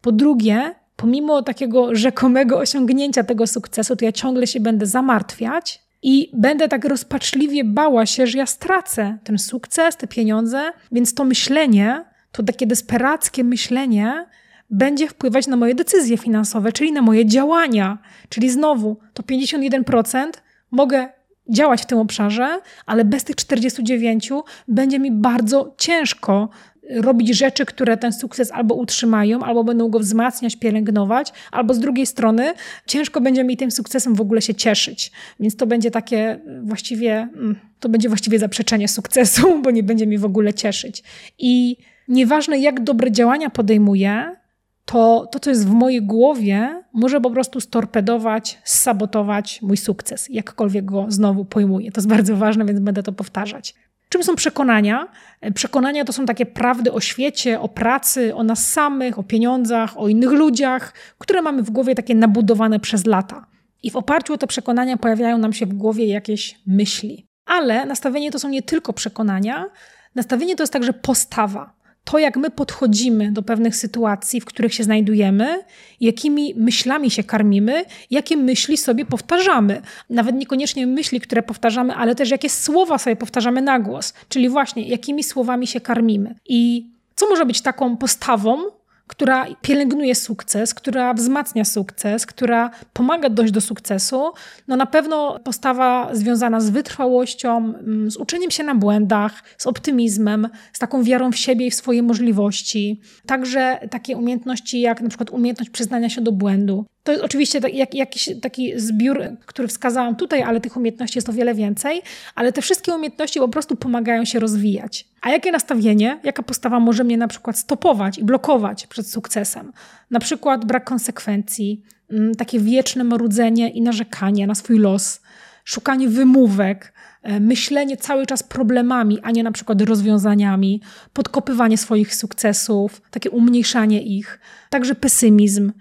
po 0.00 0.12
drugie, 0.12 0.74
pomimo 0.96 1.42
takiego 1.42 1.94
rzekomego 1.94 2.58
osiągnięcia 2.58 3.24
tego 3.24 3.46
sukcesu, 3.46 3.96
to 3.96 4.04
ja 4.04 4.12
ciągle 4.12 4.46
się 4.46 4.60
będę 4.60 4.86
zamartwiać 4.86 5.81
i 6.02 6.30
będę 6.32 6.68
tak 6.68 6.84
rozpaczliwie 6.84 7.64
bała 7.64 8.06
się, 8.06 8.26
że 8.26 8.38
ja 8.38 8.46
stracę 8.46 9.18
ten 9.24 9.38
sukces, 9.38 9.96
te 9.96 10.06
pieniądze, 10.06 10.72
więc 10.92 11.14
to 11.14 11.24
myślenie, 11.24 12.04
to 12.32 12.42
takie 12.42 12.66
desperackie 12.66 13.44
myślenie 13.44 14.26
będzie 14.70 15.08
wpływać 15.08 15.46
na 15.46 15.56
moje 15.56 15.74
decyzje 15.74 16.18
finansowe, 16.18 16.72
czyli 16.72 16.92
na 16.92 17.02
moje 17.02 17.26
działania. 17.26 17.98
Czyli 18.28 18.50
znowu 18.50 18.96
to 19.14 19.22
51% 19.22 20.30
mogę 20.70 21.08
działać 21.48 21.82
w 21.82 21.86
tym 21.86 21.98
obszarze, 21.98 22.60
ale 22.86 23.04
bez 23.04 23.24
tych 23.24 23.36
49 23.36 24.30
będzie 24.68 24.98
mi 24.98 25.12
bardzo 25.12 25.74
ciężko 25.78 26.48
robić 26.90 27.36
rzeczy, 27.36 27.66
które 27.66 27.96
ten 27.96 28.12
sukces 28.12 28.50
albo 28.52 28.74
utrzymają, 28.74 29.40
albo 29.40 29.64
będą 29.64 29.88
go 29.88 29.98
wzmacniać, 29.98 30.56
pielęgnować, 30.56 31.32
albo 31.52 31.74
z 31.74 31.78
drugiej 31.78 32.06
strony 32.06 32.54
ciężko 32.86 33.20
będzie 33.20 33.44
mi 33.44 33.56
tym 33.56 33.70
sukcesem 33.70 34.14
w 34.14 34.20
ogóle 34.20 34.42
się 34.42 34.54
cieszyć. 34.54 35.12
Więc 35.40 35.56
to 35.56 35.66
będzie 35.66 35.90
takie 35.90 36.40
właściwie, 36.62 37.12
mm, 37.14 37.56
to 37.80 37.88
będzie 37.88 38.08
właściwie 38.08 38.38
zaprzeczenie 38.38 38.88
sukcesu, 38.88 39.42
bo 39.62 39.70
nie 39.70 39.82
będzie 39.82 40.06
mi 40.06 40.18
w 40.18 40.24
ogóle 40.24 40.54
cieszyć. 40.54 41.02
I 41.38 41.76
nieważne 42.08 42.58
jak 42.58 42.84
dobre 42.84 43.10
działania 43.10 43.50
podejmuję, 43.50 44.36
to 44.84 45.28
to, 45.32 45.40
co 45.40 45.50
jest 45.50 45.66
w 45.66 45.70
mojej 45.70 46.02
głowie, 46.02 46.82
może 46.92 47.20
po 47.20 47.30
prostu 47.30 47.60
storpedować, 47.60 48.58
sabotować 48.64 49.62
mój 49.62 49.76
sukces, 49.76 50.28
jakkolwiek 50.30 50.84
go 50.84 51.06
znowu 51.08 51.44
pojmuję. 51.44 51.92
To 51.92 52.00
jest 52.00 52.08
bardzo 52.08 52.36
ważne, 52.36 52.64
więc 52.64 52.80
będę 52.80 53.02
to 53.02 53.12
powtarzać. 53.12 53.74
Czym 54.22 54.26
są 54.26 54.36
przekonania? 54.36 55.08
Przekonania 55.54 56.04
to 56.04 56.12
są 56.12 56.26
takie 56.26 56.46
prawdy 56.46 56.92
o 56.92 57.00
świecie, 57.00 57.60
o 57.60 57.68
pracy, 57.68 58.34
o 58.34 58.42
nas 58.42 58.72
samych, 58.72 59.18
o 59.18 59.22
pieniądzach, 59.22 59.98
o 59.98 60.08
innych 60.08 60.30
ludziach, 60.30 60.94
które 61.18 61.42
mamy 61.42 61.62
w 61.62 61.70
głowie 61.70 61.94
takie 61.94 62.14
nabudowane 62.14 62.80
przez 62.80 63.06
lata. 63.06 63.46
I 63.82 63.90
w 63.90 63.96
oparciu 63.96 64.34
o 64.34 64.38
te 64.38 64.46
przekonania 64.46 64.96
pojawiają 64.96 65.38
nam 65.38 65.52
się 65.52 65.66
w 65.66 65.74
głowie 65.74 66.06
jakieś 66.06 66.60
myśli. 66.66 67.26
Ale 67.46 67.86
nastawienie 67.86 68.30
to 68.30 68.38
są 68.38 68.48
nie 68.48 68.62
tylko 68.62 68.92
przekonania, 68.92 69.66
nastawienie 70.14 70.56
to 70.56 70.62
jest 70.62 70.72
także 70.72 70.92
postawa 70.92 71.74
to, 72.04 72.18
jak 72.18 72.36
my 72.36 72.50
podchodzimy 72.50 73.32
do 73.32 73.42
pewnych 73.42 73.76
sytuacji, 73.76 74.40
w 74.40 74.44
których 74.44 74.74
się 74.74 74.84
znajdujemy, 74.84 75.64
jakimi 76.00 76.54
myślami 76.56 77.10
się 77.10 77.24
karmimy, 77.24 77.84
jakie 78.10 78.36
myśli 78.36 78.76
sobie 78.76 79.04
powtarzamy. 79.04 79.82
Nawet 80.10 80.36
niekoniecznie 80.36 80.86
myśli, 80.86 81.20
które 81.20 81.42
powtarzamy, 81.42 81.94
ale 81.94 82.14
też 82.14 82.30
jakie 82.30 82.50
słowa 82.50 82.98
sobie 82.98 83.16
powtarzamy 83.16 83.62
na 83.62 83.80
głos, 83.80 84.14
czyli 84.28 84.48
właśnie 84.48 84.88
jakimi 84.88 85.24
słowami 85.24 85.66
się 85.66 85.80
karmimy. 85.80 86.34
I 86.48 86.90
co 87.14 87.28
może 87.28 87.46
być 87.46 87.60
taką 87.60 87.96
postawą, 87.96 88.58
która 89.06 89.46
pielęgnuje 89.62 90.14
sukces, 90.14 90.74
która 90.74 91.14
wzmacnia 91.14 91.64
sukces, 91.64 92.26
która 92.26 92.70
pomaga 92.92 93.28
dojść 93.28 93.52
do 93.52 93.60
sukcesu, 93.60 94.32
no 94.68 94.76
na 94.76 94.86
pewno 94.86 95.40
postawa 95.44 96.10
związana 96.12 96.60
z 96.60 96.70
wytrwałością, 96.70 97.56
mm, 97.56 98.10
z 98.10 98.16
uczeniem 98.16 98.50
się 98.50 98.64
na 98.64 98.74
błędach, 98.74 99.42
z 99.58 99.66
optymizmem, 99.66 100.48
z 100.72 100.78
taką 100.78 101.02
wiarą 101.02 101.32
w 101.32 101.36
siebie 101.36 101.66
i 101.66 101.70
w 101.70 101.74
swoje 101.74 102.02
możliwości. 102.02 103.00
Także 103.26 103.78
takie 103.90 104.16
umiejętności 104.16 104.80
jak 104.80 105.00
na 105.00 105.08
przykład 105.08 105.30
umiejętność 105.30 105.70
przyznania 105.70 106.08
się 106.08 106.20
do 106.20 106.32
błędu. 106.32 106.86
To 107.04 107.12
jest 107.12 107.24
oczywiście 107.24 107.60
jak, 107.72 107.94
jakiś 107.94 108.30
taki 108.42 108.80
zbiór, 108.80 109.22
który 109.46 109.68
wskazałam 109.68 110.16
tutaj, 110.16 110.42
ale 110.42 110.60
tych 110.60 110.76
umiejętności 110.76 111.18
jest 111.18 111.28
o 111.28 111.32
wiele 111.32 111.54
więcej, 111.54 112.02
ale 112.34 112.52
te 112.52 112.62
wszystkie 112.62 112.94
umiejętności 112.94 113.40
po 113.40 113.48
prostu 113.48 113.76
pomagają 113.76 114.24
się 114.24 114.38
rozwijać. 114.38 115.08
A 115.20 115.30
jakie 115.30 115.52
nastawienie, 115.52 116.20
jaka 116.24 116.42
postawa 116.42 116.80
może 116.80 117.04
mnie 117.04 117.16
na 117.16 117.28
przykład 117.28 117.58
stopować 117.58 118.18
i 118.18 118.24
blokować 118.24 118.86
przed 118.86 119.10
sukcesem? 119.10 119.72
Na 120.10 120.20
przykład 120.20 120.64
brak 120.64 120.84
konsekwencji, 120.84 121.82
mm, 122.10 122.34
takie 122.34 122.60
wieczne 122.60 123.04
marudzenie 123.04 123.70
i 123.70 123.82
narzekanie 123.82 124.46
na 124.46 124.54
swój 124.54 124.78
los, 124.78 125.20
szukanie 125.64 126.08
wymówek, 126.08 126.92
e, 127.22 127.40
myślenie 127.40 127.96
cały 127.96 128.26
czas 128.26 128.42
problemami, 128.42 129.18
a 129.22 129.30
nie 129.30 129.42
na 129.42 129.52
przykład 129.52 129.82
rozwiązaniami, 129.82 130.80
podkopywanie 131.12 131.78
swoich 131.78 132.14
sukcesów, 132.14 133.02
takie 133.10 133.30
umniejszanie 133.30 134.02
ich, 134.02 134.38
także 134.70 134.94
pesymizm, 134.94 135.72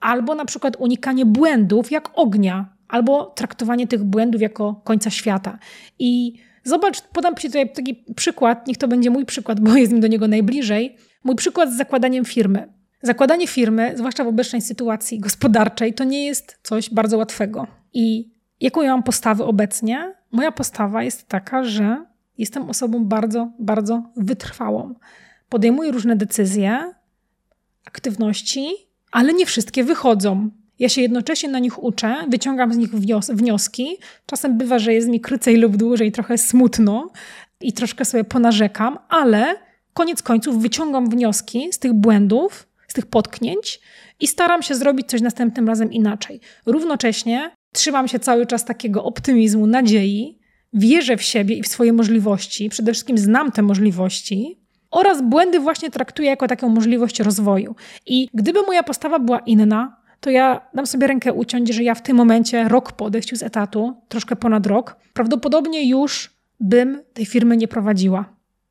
albo 0.00 0.34
na 0.34 0.44
przykład 0.44 0.76
unikanie 0.78 1.26
błędów 1.26 1.90
jak 1.90 2.10
ognia, 2.14 2.72
albo 2.88 3.24
traktowanie 3.24 3.86
tych 3.86 4.04
błędów 4.04 4.40
jako 4.40 4.80
końca 4.84 5.10
świata. 5.10 5.58
I 5.98 6.34
zobacz, 6.64 7.00
podam 7.00 7.34
Ci 7.34 7.46
tutaj 7.46 7.72
taki 7.72 8.04
przykład, 8.16 8.66
niech 8.66 8.76
to 8.76 8.88
będzie 8.88 9.10
mój 9.10 9.26
przykład, 9.26 9.60
bo 9.60 9.76
jest 9.76 9.92
mi 9.92 10.00
do 10.00 10.06
niego 10.06 10.28
najbliżej. 10.28 10.96
Mój 11.24 11.36
przykład 11.36 11.72
z 11.72 11.76
zakładaniem 11.76 12.24
firmy. 12.24 12.72
Zakładanie 13.02 13.46
firmy, 13.46 13.92
zwłaszcza 13.96 14.24
w 14.24 14.28
obecnej 14.28 14.62
sytuacji 14.62 15.20
gospodarczej, 15.20 15.94
to 15.94 16.04
nie 16.04 16.26
jest 16.26 16.58
coś 16.62 16.90
bardzo 16.90 17.18
łatwego. 17.18 17.66
I 17.92 18.32
jaką 18.60 18.82
ja 18.82 18.90
mam 18.90 19.02
postawę 19.02 19.44
obecnie? 19.44 20.14
Moja 20.32 20.52
postawa 20.52 21.02
jest 21.02 21.28
taka, 21.28 21.64
że 21.64 22.04
jestem 22.38 22.70
osobą 22.70 23.04
bardzo, 23.04 23.52
bardzo 23.58 24.02
wytrwałą. 24.16 24.94
Podejmuję 25.48 25.92
różne 25.92 26.16
decyzje, 26.16 26.94
aktywności, 27.84 28.70
ale 29.12 29.32
nie 29.32 29.46
wszystkie 29.46 29.84
wychodzą. 29.84 30.50
Ja 30.78 30.88
się 30.88 31.02
jednocześnie 31.02 31.48
na 31.48 31.58
nich 31.58 31.82
uczę, 31.82 32.16
wyciągam 32.28 32.72
z 32.72 32.76
nich 32.76 32.90
wnioski. 33.28 33.96
Czasem 34.26 34.58
bywa, 34.58 34.78
że 34.78 34.94
jest 34.94 35.08
mi 35.08 35.20
krócej 35.20 35.56
lub 35.56 35.76
dłużej, 35.76 36.12
trochę 36.12 36.38
smutno 36.38 37.10
i 37.60 37.72
troszkę 37.72 38.04
sobie 38.04 38.24
ponarzekam, 38.24 38.98
ale 39.08 39.54
koniec 39.94 40.22
końców 40.22 40.62
wyciągam 40.62 41.10
wnioski 41.10 41.68
z 41.72 41.78
tych 41.78 41.92
błędów, 41.92 42.68
z 42.88 42.92
tych 42.92 43.06
potknięć 43.06 43.80
i 44.20 44.26
staram 44.26 44.62
się 44.62 44.74
zrobić 44.74 45.06
coś 45.08 45.20
następnym 45.20 45.68
razem 45.68 45.92
inaczej. 45.92 46.40
Równocześnie 46.66 47.50
trzymam 47.74 48.08
się 48.08 48.18
cały 48.18 48.46
czas 48.46 48.64
takiego 48.64 49.04
optymizmu, 49.04 49.66
nadziei, 49.66 50.38
wierzę 50.72 51.16
w 51.16 51.22
siebie 51.22 51.56
i 51.56 51.62
w 51.62 51.68
swoje 51.68 51.92
możliwości, 51.92 52.68
przede 52.68 52.92
wszystkim 52.92 53.18
znam 53.18 53.52
te 53.52 53.62
możliwości 53.62 54.58
oraz 54.98 55.22
błędy 55.22 55.60
właśnie 55.60 55.90
traktuję 55.90 56.28
jako 56.28 56.48
taką 56.48 56.68
możliwość 56.68 57.20
rozwoju. 57.20 57.74
I 58.06 58.28
gdyby 58.34 58.62
moja 58.62 58.82
postawa 58.82 59.18
była 59.18 59.38
inna, 59.38 59.96
to 60.20 60.30
ja 60.30 60.60
dam 60.74 60.86
sobie 60.86 61.06
rękę 61.06 61.32
uciąć, 61.32 61.74
że 61.74 61.82
ja 61.82 61.94
w 61.94 62.02
tym 62.02 62.16
momencie, 62.16 62.68
rok 62.68 62.92
po 62.92 63.04
odejściu 63.04 63.36
z 63.36 63.42
etatu, 63.42 63.94
troszkę 64.08 64.36
ponad 64.36 64.66
rok, 64.66 64.96
prawdopodobnie 65.12 65.88
już 65.88 66.30
bym 66.60 67.02
tej 67.14 67.26
firmy 67.26 67.56
nie 67.56 67.68
prowadziła. 67.68 68.24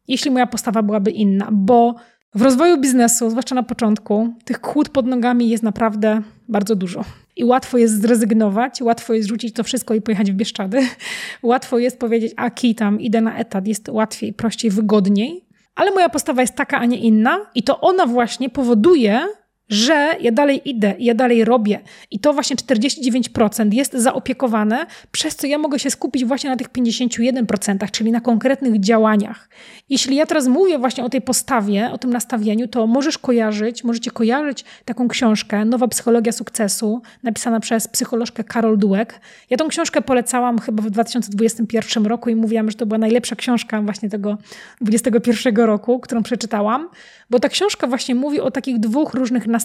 Jeśli 0.07 0.31
moja 0.31 0.47
postawa 0.47 0.81
byłaby 0.81 1.11
inna, 1.11 1.49
bo 1.51 1.95
w 2.35 2.41
rozwoju 2.41 2.77
biznesu, 2.77 3.29
zwłaszcza 3.29 3.55
na 3.55 3.63
początku, 3.63 4.33
tych 4.45 4.61
kłód 4.61 4.89
pod 4.89 5.05
nogami 5.05 5.49
jest 5.49 5.63
naprawdę 5.63 6.21
bardzo 6.49 6.75
dużo. 6.75 7.03
I 7.35 7.43
łatwo 7.43 7.77
jest 7.77 8.01
zrezygnować, 8.01 8.81
łatwo 8.81 9.13
jest 9.13 9.29
rzucić 9.29 9.53
to 9.53 9.63
wszystko 9.63 9.93
i 9.93 10.01
pojechać 10.01 10.31
w 10.31 10.35
Bieszczady. 10.35 10.79
Łatwo 11.43 11.77
jest 11.77 11.99
powiedzieć, 11.99 12.33
a 12.35 12.49
kitam, 12.49 13.01
idę 13.01 13.21
na 13.21 13.37
etat, 13.37 13.67
jest 13.67 13.89
łatwiej, 13.89 14.33
prościej, 14.33 14.71
wygodniej. 14.71 15.46
Ale 15.77 15.91
moja 15.91 16.09
postawa 16.09 16.41
jest 16.41 16.55
taka, 16.55 16.79
a 16.79 16.85
nie 16.85 16.97
inna, 16.97 17.45
i 17.55 17.63
to 17.63 17.79
ona 17.79 18.05
właśnie 18.05 18.49
powoduje, 18.49 19.27
że 19.69 20.15
ja 20.21 20.31
dalej 20.31 20.69
idę, 20.69 20.95
ja 20.99 21.13
dalej 21.13 21.45
robię. 21.45 21.79
I 22.11 22.19
to 22.19 22.33
właśnie 22.33 22.55
49% 22.55 23.73
jest 23.73 23.93
zaopiekowane, 23.93 24.85
przez 25.11 25.35
co 25.35 25.47
ja 25.47 25.57
mogę 25.57 25.79
się 25.79 25.91
skupić 25.91 26.25
właśnie 26.25 26.49
na 26.49 26.55
tych 26.55 26.69
51%, 26.69 27.91
czyli 27.91 28.11
na 28.11 28.21
konkretnych 28.21 28.79
działaniach. 28.79 29.49
Jeśli 29.89 30.15
ja 30.15 30.25
teraz 30.25 30.47
mówię 30.47 30.79
właśnie 30.79 31.03
o 31.03 31.09
tej 31.09 31.21
postawie, 31.21 31.91
o 31.91 31.97
tym 31.97 32.13
nastawieniu, 32.13 32.67
to 32.67 32.87
możesz 32.87 33.17
kojarzyć, 33.17 33.83
możecie 33.83 34.11
kojarzyć 34.11 34.65
taką 34.85 35.07
książkę 35.07 35.65
Nowa 35.65 35.87
Psychologia 35.87 36.31
Sukcesu, 36.31 37.01
napisana 37.23 37.59
przez 37.59 37.87
psycholożkę 37.87 38.43
Karol 38.43 38.77
Dułek. 38.77 39.21
Ja 39.49 39.57
tą 39.57 39.67
książkę 39.67 40.01
polecałam 40.01 40.59
chyba 40.59 40.83
w 40.83 40.89
2021 40.89 42.05
roku 42.05 42.29
i 42.29 42.35
mówiłam, 42.35 42.71
że 42.71 42.77
to 42.77 42.85
była 42.85 42.97
najlepsza 42.97 43.35
książka 43.35 43.81
właśnie 43.81 44.09
tego 44.09 44.37
2021 44.81 45.65
roku, 45.65 45.99
którą 45.99 46.23
przeczytałam, 46.23 46.89
bo 47.29 47.39
ta 47.39 47.49
książka 47.49 47.87
właśnie 47.87 48.15
mówi 48.15 48.39
o 48.41 48.51
takich 48.51 48.79
dwóch 48.79 49.13
różnych 49.13 49.47
nastawieniach. 49.47 49.56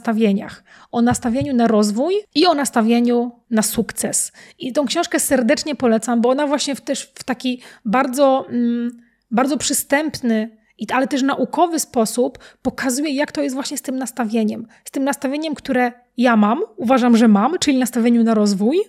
O 0.93 1.03
nastawieniu 1.03 1.55
na 1.55 1.69
rozwój 1.69 2.15
i 2.35 2.47
o 2.47 2.55
nastawieniu 2.55 3.33
na 3.51 3.63
sukces. 3.63 4.33
I 4.59 4.73
tą 4.73 4.87
książkę 4.87 5.21
serdecznie 5.21 5.75
polecam, 5.75 6.21
bo 6.21 6.29
ona 6.29 6.47
właśnie 6.47 6.75
w, 6.75 6.81
też 6.81 7.13
w 7.15 7.25
taki 7.25 7.61
bardzo, 7.85 8.47
mm, 8.49 9.03
bardzo 9.31 9.57
przystępny, 9.57 10.57
ale 10.93 11.07
też 11.07 11.23
naukowy 11.23 11.81
sposób 11.81 12.39
pokazuje, 12.63 13.15
jak 13.15 13.33
to 13.33 13.43
jest 13.43 13.55
właśnie 13.55 13.79
z 13.79 13.83
tym 13.83 13.97
nastawieniem. 13.97 14.67
Z 14.85 14.91
tym 14.91 15.05
nastawieniem, 15.05 15.55
które 15.55 15.93
ja 16.17 16.37
mam, 16.37 16.61
uważam, 16.77 17.17
że 17.17 17.29
mam, 17.29 17.59
czyli 17.59 17.79
nastawieniu 17.79 18.25
na 18.25 18.35
rozwój, 18.35 18.81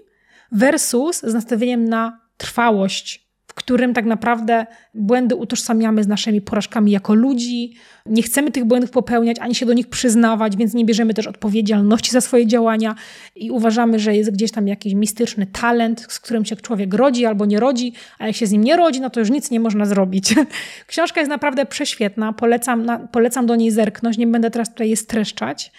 versus 0.52 1.22
z 1.22 1.34
nastawieniem 1.34 1.90
na 1.90 2.20
trwałość, 2.38 3.23
w 3.54 3.56
którym 3.56 3.94
tak 3.94 4.06
naprawdę 4.06 4.66
błędy 4.94 5.36
utożsamiamy 5.36 6.04
z 6.04 6.08
naszymi 6.08 6.42
porażkami 6.42 6.92
jako 6.92 7.14
ludzi. 7.14 7.74
Nie 8.06 8.24
chcemy 8.24 8.52
tych 8.52 8.66
błędów 8.66 8.92
popełniać, 8.92 9.40
ani 9.40 9.56
się 9.56 9.66
do 9.66 9.74
nich 9.74 9.90
przyznawać, 9.90 10.58
więc 10.58 10.74
nie 10.74 10.86
bierzemy 10.86 11.14
też 11.14 11.28
odpowiedzialności 11.28 12.12
za 12.12 12.22
swoje 12.22 12.48
działania 12.48 12.96
i 13.36 13.52
uważamy, 13.52 14.00
że 14.00 14.16
jest 14.16 14.32
gdzieś 14.32 14.52
tam 14.52 14.68
jakiś 14.68 14.94
mistyczny 14.94 15.46
talent, 15.46 16.06
z 16.10 16.20
którym 16.20 16.46
się 16.46 16.56
człowiek 16.56 16.94
rodzi 16.94 17.26
albo 17.26 17.46
nie 17.46 17.60
rodzi, 17.60 17.94
a 18.20 18.28
jak 18.28 18.36
się 18.36 18.48
z 18.48 18.52
nim 18.52 18.64
nie 18.64 18.76
rodzi, 18.76 19.02
no 19.02 19.10
to 19.10 19.20
już 19.20 19.30
nic 19.30 19.52
nie 19.52 19.60
można 19.60 19.86
zrobić. 19.86 20.36
Książka 20.88 21.22
jest 21.22 21.30
naprawdę 21.30 21.66
prześwietna, 21.66 22.34
polecam, 22.34 23.08
polecam 23.12 23.46
do 23.46 23.56
niej 23.56 23.72
zerknąć, 23.72 24.18
nie 24.18 24.28
będę 24.28 24.52
teraz 24.52 24.70
tutaj 24.70 24.90
je 24.90 24.98
streszczać. 24.98 25.72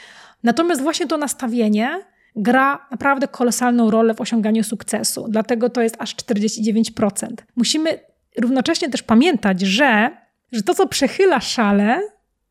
Natomiast 0.42 0.82
właśnie 0.82 1.06
to 1.06 1.16
nastawienie 1.16 2.00
gra 2.36 2.86
naprawdę 2.90 3.28
kolosalną 3.28 3.90
rolę 3.90 4.14
w 4.14 4.20
osiąganiu 4.20 4.64
sukcesu. 4.64 5.26
Dlatego 5.28 5.70
to 5.70 5.82
jest 5.82 5.96
aż 5.98 6.16
49%. 6.16 7.26
Musimy 7.56 8.00
równocześnie 8.38 8.90
też 8.90 9.02
pamiętać, 9.02 9.60
że, 9.60 10.10
że 10.52 10.62
to, 10.62 10.74
co 10.74 10.86
przechyla 10.88 11.40
szale, 11.40 12.00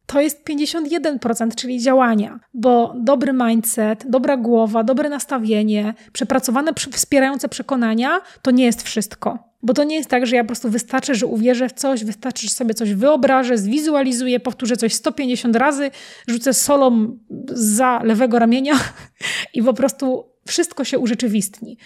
to 0.06 0.22
jest 0.22 0.46
51%, 0.50 1.56
czyli 1.56 1.82
działania, 1.82 2.40
bo 2.54 2.94
dobry 2.98 3.34
mindset, 3.34 4.10
dobra 4.10 4.38
głowa, 4.38 4.84
dobre 4.84 5.10
nastawienie, 5.10 5.94
przepracowane, 6.14 6.72
wspierające 6.92 7.50
przekonania 7.50 8.22
to 8.42 8.52
nie 8.52 8.66
jest 8.66 8.84
wszystko. 8.84 9.53
Bo 9.64 9.74
to 9.74 9.84
nie 9.84 9.96
jest 9.96 10.10
tak, 10.10 10.26
że 10.26 10.36
ja 10.36 10.44
po 10.44 10.48
prostu 10.48 10.70
wystarczy, 10.70 11.16
że 11.16 11.26
uwierzę 11.26 11.70
w 11.70 11.74
coś, 11.74 12.04
wystarczy, 12.04 12.48
że 12.48 12.54
sobie 12.54 12.74
coś 12.74 12.94
wyobrażę, 12.94 13.58
zwizualizuję, 13.58 14.40
powtórzę 14.40 14.78
coś 14.78 14.94
150 14.94 15.56
razy, 15.56 15.92
rzucę 16.28 16.54
solą 16.54 17.18
za 17.48 18.02
lewego 18.04 18.40
ramienia 18.40 18.74
i 19.54 19.64
po 19.64 19.74
prostu 19.74 20.26
wszystko 20.46 20.84
się 20.84 21.00
urzeczywistni. 21.00 21.78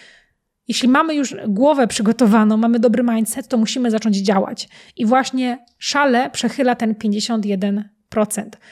Jeśli 0.67 0.87
mamy 0.87 1.15
już 1.15 1.35
głowę 1.47 1.87
przygotowaną, 1.87 2.57
mamy 2.57 2.79
dobry 2.79 3.03
mindset, 3.03 3.47
to 3.47 3.57
musimy 3.57 3.91
zacząć 3.91 4.17
działać. 4.17 4.69
I 4.95 5.05
właśnie 5.05 5.65
szale 5.77 6.29
przechyla 6.29 6.75
ten 6.75 6.93
51%, 6.93 7.83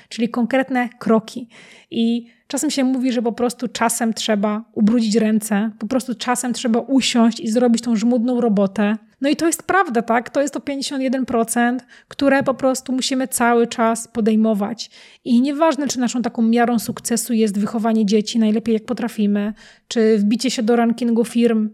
czyli 0.10 0.30
konkretne 0.30 0.90
kroki. 1.00 1.50
I 1.92 2.28
czasem 2.48 2.72
się 2.72 2.84
mówi, 2.84 3.12
że 3.12 3.22
po 3.22 3.32
prostu 3.32 3.68
czasem 3.68 4.14
trzeba 4.14 4.64
ubrudzić 4.74 5.16
ręce, 5.16 5.72
po 5.80 5.88
prostu 5.88 6.16
czasem 6.16 6.54
trzeba 6.54 6.80
usiąść 6.80 7.40
i 7.40 7.48
zrobić 7.48 7.82
tą 7.82 7.96
żmudną 7.96 8.42
robotę. 8.42 8.98
No 9.22 9.30
i 9.30 9.36
to 9.36 9.48
jest 9.48 9.64
prawda, 9.64 10.02
tak? 10.02 10.30
To 10.30 10.42
jest 10.42 10.54
to 10.54 10.60
51%, 10.60 11.80
które 12.08 12.44
po 12.44 12.54
prostu 12.54 12.94
musimy 12.94 13.28
cały 13.28 13.68
czas 13.68 14.08
podejmować. 14.08 14.90
I 15.24 15.42
nieważne, 15.42 15.88
czy 15.88 16.00
naszą 16.00 16.22
taką 16.22 16.42
miarą 16.42 16.80
sukcesu 16.80 17.34
jest 17.34 17.60
wychowanie 17.60 18.06
dzieci 18.06 18.40
najlepiej 18.40 18.74
jak 18.74 18.86
potrafimy, 18.86 19.54
czy 19.88 20.18
wbicie 20.18 20.52
się 20.52 20.64
do 20.64 20.76
rankingu 20.76 21.26
firm 21.26 21.70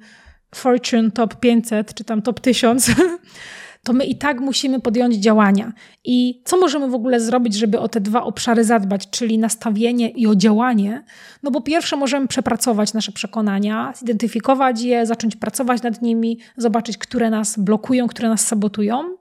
Fortune 0.55 1.11
Top 1.11 1.39
500, 1.39 1.93
czy 1.93 2.03
tam 2.03 2.21
Top 2.21 2.39
1000, 2.39 2.91
to 3.83 3.93
my 3.93 4.05
i 4.05 4.15
tak 4.15 4.39
musimy 4.39 4.79
podjąć 4.79 5.15
działania. 5.15 5.73
I 6.03 6.41
co 6.45 6.57
możemy 6.57 6.87
w 6.87 6.93
ogóle 6.93 7.19
zrobić, 7.19 7.53
żeby 7.55 7.79
o 7.79 7.87
te 7.87 8.01
dwa 8.01 8.23
obszary 8.23 8.63
zadbać, 8.63 9.09
czyli 9.09 9.37
nastawienie 9.37 10.09
i 10.09 10.27
o 10.27 10.35
działanie? 10.35 11.03
No 11.43 11.51
bo 11.51 11.61
pierwsze 11.61 11.95
możemy 11.95 12.27
przepracować 12.27 12.93
nasze 12.93 13.11
przekonania, 13.11 13.93
zidentyfikować 13.97 14.81
je, 14.81 15.05
zacząć 15.05 15.35
pracować 15.35 15.81
nad 15.81 16.01
nimi, 16.01 16.39
zobaczyć, 16.57 16.97
które 16.97 17.29
nas 17.29 17.59
blokują, 17.59 18.07
które 18.07 18.29
nas 18.29 18.47
sabotują. 18.47 19.17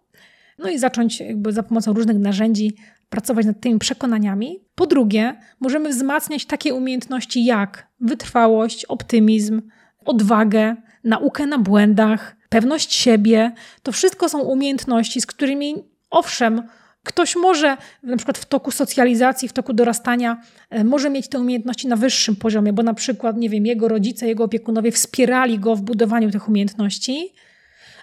No 0.58 0.70
i 0.70 0.78
zacząć 0.78 1.20
jakby 1.20 1.52
za 1.52 1.62
pomocą 1.62 1.92
różnych 1.92 2.18
narzędzi 2.18 2.76
pracować 3.10 3.46
nad 3.46 3.60
tymi 3.60 3.78
przekonaniami. 3.78 4.60
Po 4.74 4.86
drugie, 4.86 5.36
możemy 5.60 5.88
wzmacniać 5.88 6.46
takie 6.46 6.74
umiejętności 6.74 7.44
jak 7.44 7.86
wytrwałość, 8.00 8.84
optymizm, 8.84 9.62
odwagę, 10.04 10.76
naukę 11.04 11.46
na 11.46 11.58
błędach, 11.58 12.36
pewność 12.50 12.94
siebie. 12.94 13.52
To 13.82 13.92
wszystko 13.92 14.28
są 14.28 14.40
umiejętności, 14.40 15.20
z 15.20 15.26
którymi 15.26 15.74
owszem, 16.10 16.62
Ktoś 17.04 17.36
może 17.36 17.76
na 18.02 18.16
przykład 18.16 18.38
w 18.38 18.44
toku 18.44 18.70
socjalizacji, 18.70 19.48
w 19.48 19.52
toku 19.52 19.72
dorastania, 19.72 20.42
e, 20.70 20.84
może 20.84 21.10
mieć 21.10 21.28
te 21.28 21.38
umiejętności 21.38 21.88
na 21.88 21.96
wyższym 21.96 22.36
poziomie, 22.36 22.72
bo 22.72 22.82
na 22.82 22.94
przykład, 22.94 23.36
nie 23.36 23.50
wiem, 23.50 23.66
jego 23.66 23.88
rodzice, 23.88 24.28
jego 24.28 24.44
opiekunowie 24.44 24.92
wspierali 24.92 25.58
go 25.58 25.76
w 25.76 25.82
budowaniu 25.82 26.30
tych 26.30 26.48
umiejętności. 26.48 27.34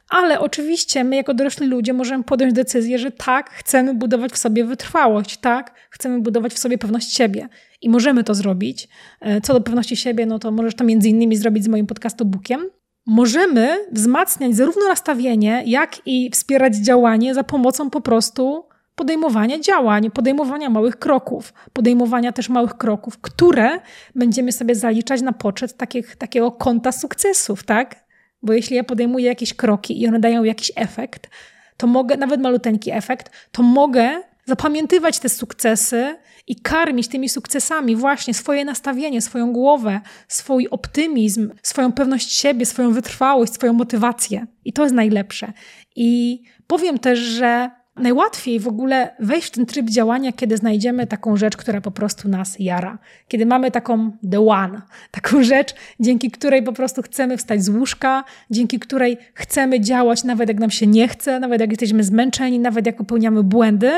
Ale 0.10 0.40
oczywiście 0.40 1.04
my, 1.04 1.16
jako 1.16 1.34
dorośli 1.34 1.68
ludzie, 1.68 1.94
możemy 1.94 2.24
podjąć 2.24 2.54
decyzję, 2.54 3.00
że 3.00 3.12
tak, 3.12 3.50
chcemy 3.50 3.94
budować 3.94 4.32
w 4.32 4.38
sobie 4.38 4.66
wytrwałość, 4.66 5.38
tak, 5.38 5.74
chcemy 5.90 6.20
budować 6.20 6.54
w 6.54 6.60
sobie 6.60 6.78
pewność 6.78 7.16
siebie 7.16 7.50
i 7.82 7.90
możemy 7.90 8.24
to 8.24 8.36
zrobić. 8.36 8.88
E, 9.22 9.42
co 9.42 9.54
do 9.54 9.62
pewności 9.62 9.98
siebie, 9.98 10.26
no 10.26 10.40
to 10.40 10.52
możesz 10.52 10.76
to 10.76 10.84
między 10.84 11.10
innymi 11.10 11.38
zrobić 11.38 11.64
z 11.64 11.68
moim 11.68 11.88
podcastobookiem 11.88 12.70
możemy 13.08 13.86
wzmacniać 13.92 14.56
zarówno 14.56 14.88
nastawienie, 14.88 15.64
jak 15.66 16.08
i 16.08 16.30
wspierać 16.30 16.76
działanie 16.76 17.34
za 17.34 17.44
pomocą 17.44 17.90
po 17.90 18.02
prostu 18.02 18.66
podejmowania 18.96 19.60
działań, 19.60 20.12
podejmowania 20.12 20.70
małych 20.70 21.00
kroków, 21.00 21.54
podejmowania 21.74 22.32
też 22.32 22.50
małych 22.50 22.78
kroków, 22.78 23.18
które 23.22 23.80
będziemy 24.16 24.52
sobie 24.52 24.76
zaliczać 24.76 25.22
na 25.22 25.34
poczet 25.34 25.78
takich, 25.78 26.16
takiego 26.16 26.52
konta 26.52 26.92
sukcesów, 26.92 27.64
tak? 27.64 27.96
Bo 28.44 28.54
jeśli 28.54 28.76
ja 28.76 28.84
podejmuję 28.84 29.26
jakieś 29.26 29.54
kroki 29.54 30.02
i 30.02 30.08
one 30.08 30.20
dają 30.20 30.44
jakiś 30.44 30.72
efekt, 30.76 31.30
to 31.78 31.88
mogę, 31.88 32.18
nawet 32.18 32.42
maluteńki 32.42 32.92
efekt, 32.92 33.32
to 33.52 33.64
mogę 33.64 34.22
zapamiętywać 34.48 35.20
te 35.20 35.30
sukcesy 35.30 36.16
i 36.48 36.56
karmić 36.56 37.08
tymi 37.08 37.30
sukcesami 37.30 37.96
właśnie 37.96 38.34
swoje 38.34 38.66
nastawienie, 38.66 39.22
swoją 39.22 39.54
głowę, 39.54 40.02
swój 40.28 40.68
optymizm, 40.68 41.52
swoją 41.64 41.92
pewność 41.92 42.32
siebie, 42.32 42.66
swoją 42.66 42.94
wytrwałość, 42.94 43.54
swoją 43.54 43.74
motywację. 43.74 44.48
I 44.66 44.74
to 44.74 44.84
jest 44.84 44.96
najlepsze. 44.96 45.54
I 45.96 46.42
powiem 46.68 47.00
też, 47.00 47.20
że 47.20 47.72
Najłatwiej 47.98 48.60
w 48.60 48.68
ogóle 48.68 49.16
wejść 49.20 49.48
w 49.48 49.52
ten 49.52 49.66
tryb 49.66 49.90
działania, 49.90 50.32
kiedy 50.32 50.58
znajdziemy 50.58 51.08
taką 51.08 51.38
rzecz, 51.38 51.58
która 51.58 51.82
po 51.82 51.92
prostu 51.92 52.30
nas 52.30 52.56
jara. 52.60 52.98
Kiedy 53.28 53.46
mamy 53.46 53.72
taką 53.72 54.12
the 54.32 54.48
one, 54.48 54.82
taką 55.12 55.44
rzecz, 55.54 55.76
dzięki 56.00 56.32
której 56.32 56.64
po 56.64 56.74
prostu 56.74 57.02
chcemy 57.02 57.38
wstać 57.38 57.64
z 57.64 57.70
łóżka, 57.70 58.24
dzięki 58.52 58.80
której 58.80 59.18
chcemy 59.34 59.80
działać, 59.80 60.24
nawet 60.24 60.50
jak 60.50 60.60
nam 60.60 60.70
się 60.70 60.88
nie 60.88 61.08
chce, 61.08 61.40
nawet 61.40 61.62
jak 61.62 61.70
jesteśmy 61.70 62.04
zmęczeni, 62.04 62.60
nawet 62.60 62.86
jak 62.86 62.98
popełniamy 62.98 63.44
błędy. 63.44 63.92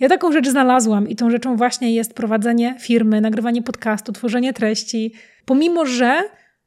Ja 0.00 0.08
taką 0.08 0.32
rzecz 0.32 0.48
znalazłam 0.48 1.08
i 1.08 1.16
tą 1.16 1.30
rzeczą 1.30 1.56
właśnie 1.56 1.94
jest 1.94 2.14
prowadzenie 2.14 2.74
firmy, 2.80 3.20
nagrywanie 3.20 3.62
podcastu, 3.62 4.12
tworzenie 4.12 4.52
treści. 4.52 5.12
Pomimo, 5.44 5.86
że 5.86 6.22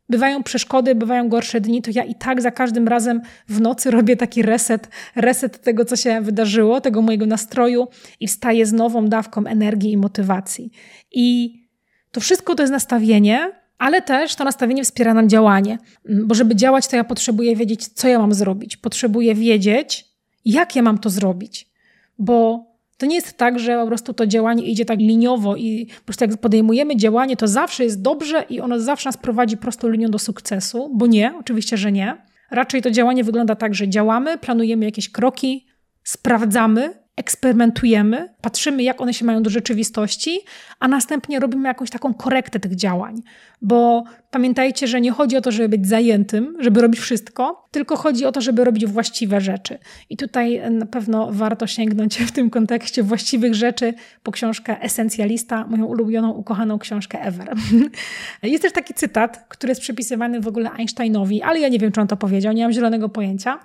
bywają 0.09 0.43
przeszkody, 0.43 0.95
bywają 0.95 1.29
gorsze 1.29 1.61
dni, 1.61 1.81
to 1.81 1.91
ja 1.93 2.03
i 2.03 2.15
tak 2.15 2.41
za 2.41 2.51
każdym 2.51 2.87
razem 2.87 3.21
w 3.47 3.61
nocy 3.61 3.91
robię 3.97 4.17
taki 4.17 4.41
reset, 4.41 4.89
reset 5.15 5.61
tego, 5.61 5.85
co 5.85 5.95
się 5.95 6.21
wydarzyło, 6.21 6.81
tego 6.81 7.01
mojego 7.01 7.25
nastroju 7.25 7.87
i 8.19 8.27
wstaję 8.27 8.65
z 8.65 8.73
nową 8.73 9.07
dawką 9.07 9.45
energii 9.45 9.91
i 9.91 9.97
motywacji. 9.97 10.71
I 11.11 11.59
to 12.11 12.21
wszystko 12.21 12.55
to 12.55 12.63
jest 12.63 12.73
nastawienie, 12.73 13.51
ale 13.77 14.01
też 14.01 14.35
to 14.35 14.43
nastawienie 14.43 14.83
wspiera 14.83 15.13
nam 15.13 15.29
działanie, 15.29 15.77
bo 16.25 16.35
żeby 16.35 16.55
działać, 16.55 16.87
to 16.87 16.95
ja 16.95 17.03
potrzebuję 17.03 17.55
wiedzieć, 17.55 17.87
co 17.87 18.07
ja 18.07 18.19
mam 18.19 18.33
zrobić. 18.33 18.77
Potrzebuję 18.77 19.35
wiedzieć, 19.35 20.05
jak 20.45 20.75
ja 20.75 20.81
mam 20.81 20.97
to 20.97 21.09
zrobić, 21.09 21.69
bo 22.19 22.68
to 22.99 23.05
nie 23.05 23.15
jest 23.15 23.37
tak, 23.37 23.59
że 23.59 23.77
po 23.77 23.87
prostu 23.87 24.13
to 24.13 24.27
działanie 24.27 24.63
idzie 24.63 24.85
tak 24.85 24.99
liniowo 24.99 25.55
i 25.55 25.87
po 25.99 26.05
prostu 26.05 26.25
jak 26.25 26.37
podejmujemy 26.37 26.95
działanie, 26.95 27.37
to 27.37 27.47
zawsze 27.47 27.83
jest 27.83 28.01
dobrze 28.01 28.45
i 28.49 28.61
ono 28.61 28.79
zawsze 28.79 29.09
nas 29.09 29.17
prowadzi 29.17 29.57
prostą 29.57 29.89
linią 29.89 30.09
do 30.09 30.19
sukcesu, 30.19 30.91
bo 30.95 31.07
nie, 31.07 31.33
oczywiście, 31.39 31.77
że 31.77 31.91
nie. 31.91 32.17
Raczej 32.51 32.81
to 32.81 32.91
działanie 32.91 33.23
wygląda 33.23 33.55
tak, 33.55 33.75
że 33.75 33.89
działamy, 33.89 34.37
planujemy 34.37 34.85
jakieś 34.85 35.11
kroki, 35.11 35.67
sprawdzamy, 36.03 36.93
eksperymentujemy, 37.19 38.33
patrzymy, 38.41 38.83
jak 38.83 39.01
one 39.01 39.13
się 39.13 39.25
mają 39.25 39.43
do 39.43 39.49
rzeczywistości, 39.49 40.39
a 40.79 40.87
następnie 40.87 41.39
robimy 41.39 41.67
jakąś 41.67 41.89
taką 41.89 42.13
korektę 42.13 42.59
tych 42.59 42.75
działań. 42.75 43.21
Bo 43.61 44.03
pamiętajcie, 44.31 44.87
że 44.87 45.01
nie 45.01 45.11
chodzi 45.11 45.37
o 45.37 45.41
to, 45.41 45.51
żeby 45.51 45.69
być 45.69 45.87
zajętym, 45.87 46.57
żeby 46.59 46.81
robić 46.81 46.99
wszystko, 46.99 47.67
tylko 47.71 47.97
chodzi 47.97 48.25
o 48.25 48.31
to, 48.31 48.41
żeby 48.41 48.63
robić 48.63 48.85
właściwe 48.85 49.41
rzeczy. 49.41 49.77
I 50.09 50.17
tutaj 50.17 50.71
na 50.71 50.85
pewno 50.85 51.29
warto 51.31 51.67
sięgnąć 51.67 52.17
w 52.17 52.31
tym 52.31 52.49
kontekście 52.49 53.03
właściwych 53.03 53.55
rzeczy 53.55 53.93
po 54.23 54.31
książkę 54.31 54.81
Esencjalista, 54.81 55.67
moją 55.67 55.85
ulubioną, 55.85 56.31
ukochaną 56.31 56.79
książkę 56.79 57.21
ever. 57.21 57.53
Jest 58.43 58.63
też 58.63 58.73
taki 58.73 58.93
cytat, 58.93 59.45
który 59.49 59.71
jest 59.71 59.81
przypisywany 59.81 60.41
w 60.41 60.47
ogóle 60.47 60.71
Einsteinowi, 60.71 61.41
ale 61.41 61.59
ja 61.59 61.69
nie 61.69 61.79
wiem, 61.79 61.91
czy 61.91 62.01
on 62.01 62.07
to 62.07 62.17
powiedział, 62.17 62.53
nie 62.53 62.63
mam 62.63 62.71
zielonego 62.71 63.09
pojęcia. 63.09 63.59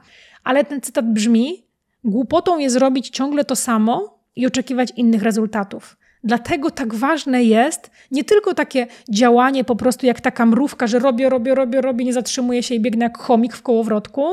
Ale 0.45 0.64
ten 0.64 0.81
cytat 0.81 1.12
brzmi: 1.12 1.64
Głupotą 2.05 2.59
jest 2.59 2.77
robić 2.77 3.09
ciągle 3.09 3.45
to 3.45 3.57
samo 3.57 4.19
i 4.37 4.47
oczekiwać 4.47 4.93
innych 4.97 5.23
rezultatów. 5.23 5.97
Dlatego 6.25 6.71
tak 6.71 6.95
ważne 6.95 7.45
jest 7.45 7.90
nie 8.11 8.25
tylko 8.25 8.55
takie 8.55 8.87
działanie 9.11 9.64
po 9.64 9.77
prostu 9.77 10.07
jak 10.07 10.21
taka 10.21 10.47
mrówka, 10.47 10.87
że 10.87 10.99
robię, 10.99 11.29
robię, 11.29 11.55
robię, 11.55 11.81
robię, 11.81 12.05
nie 12.05 12.12
zatrzymuję 12.12 12.62
się 12.62 12.75
i 12.75 12.81
biegnę 12.81 13.05
jak 13.05 13.19
chomik 13.19 13.57
w 13.57 13.62
kołowrotku, 13.62 14.25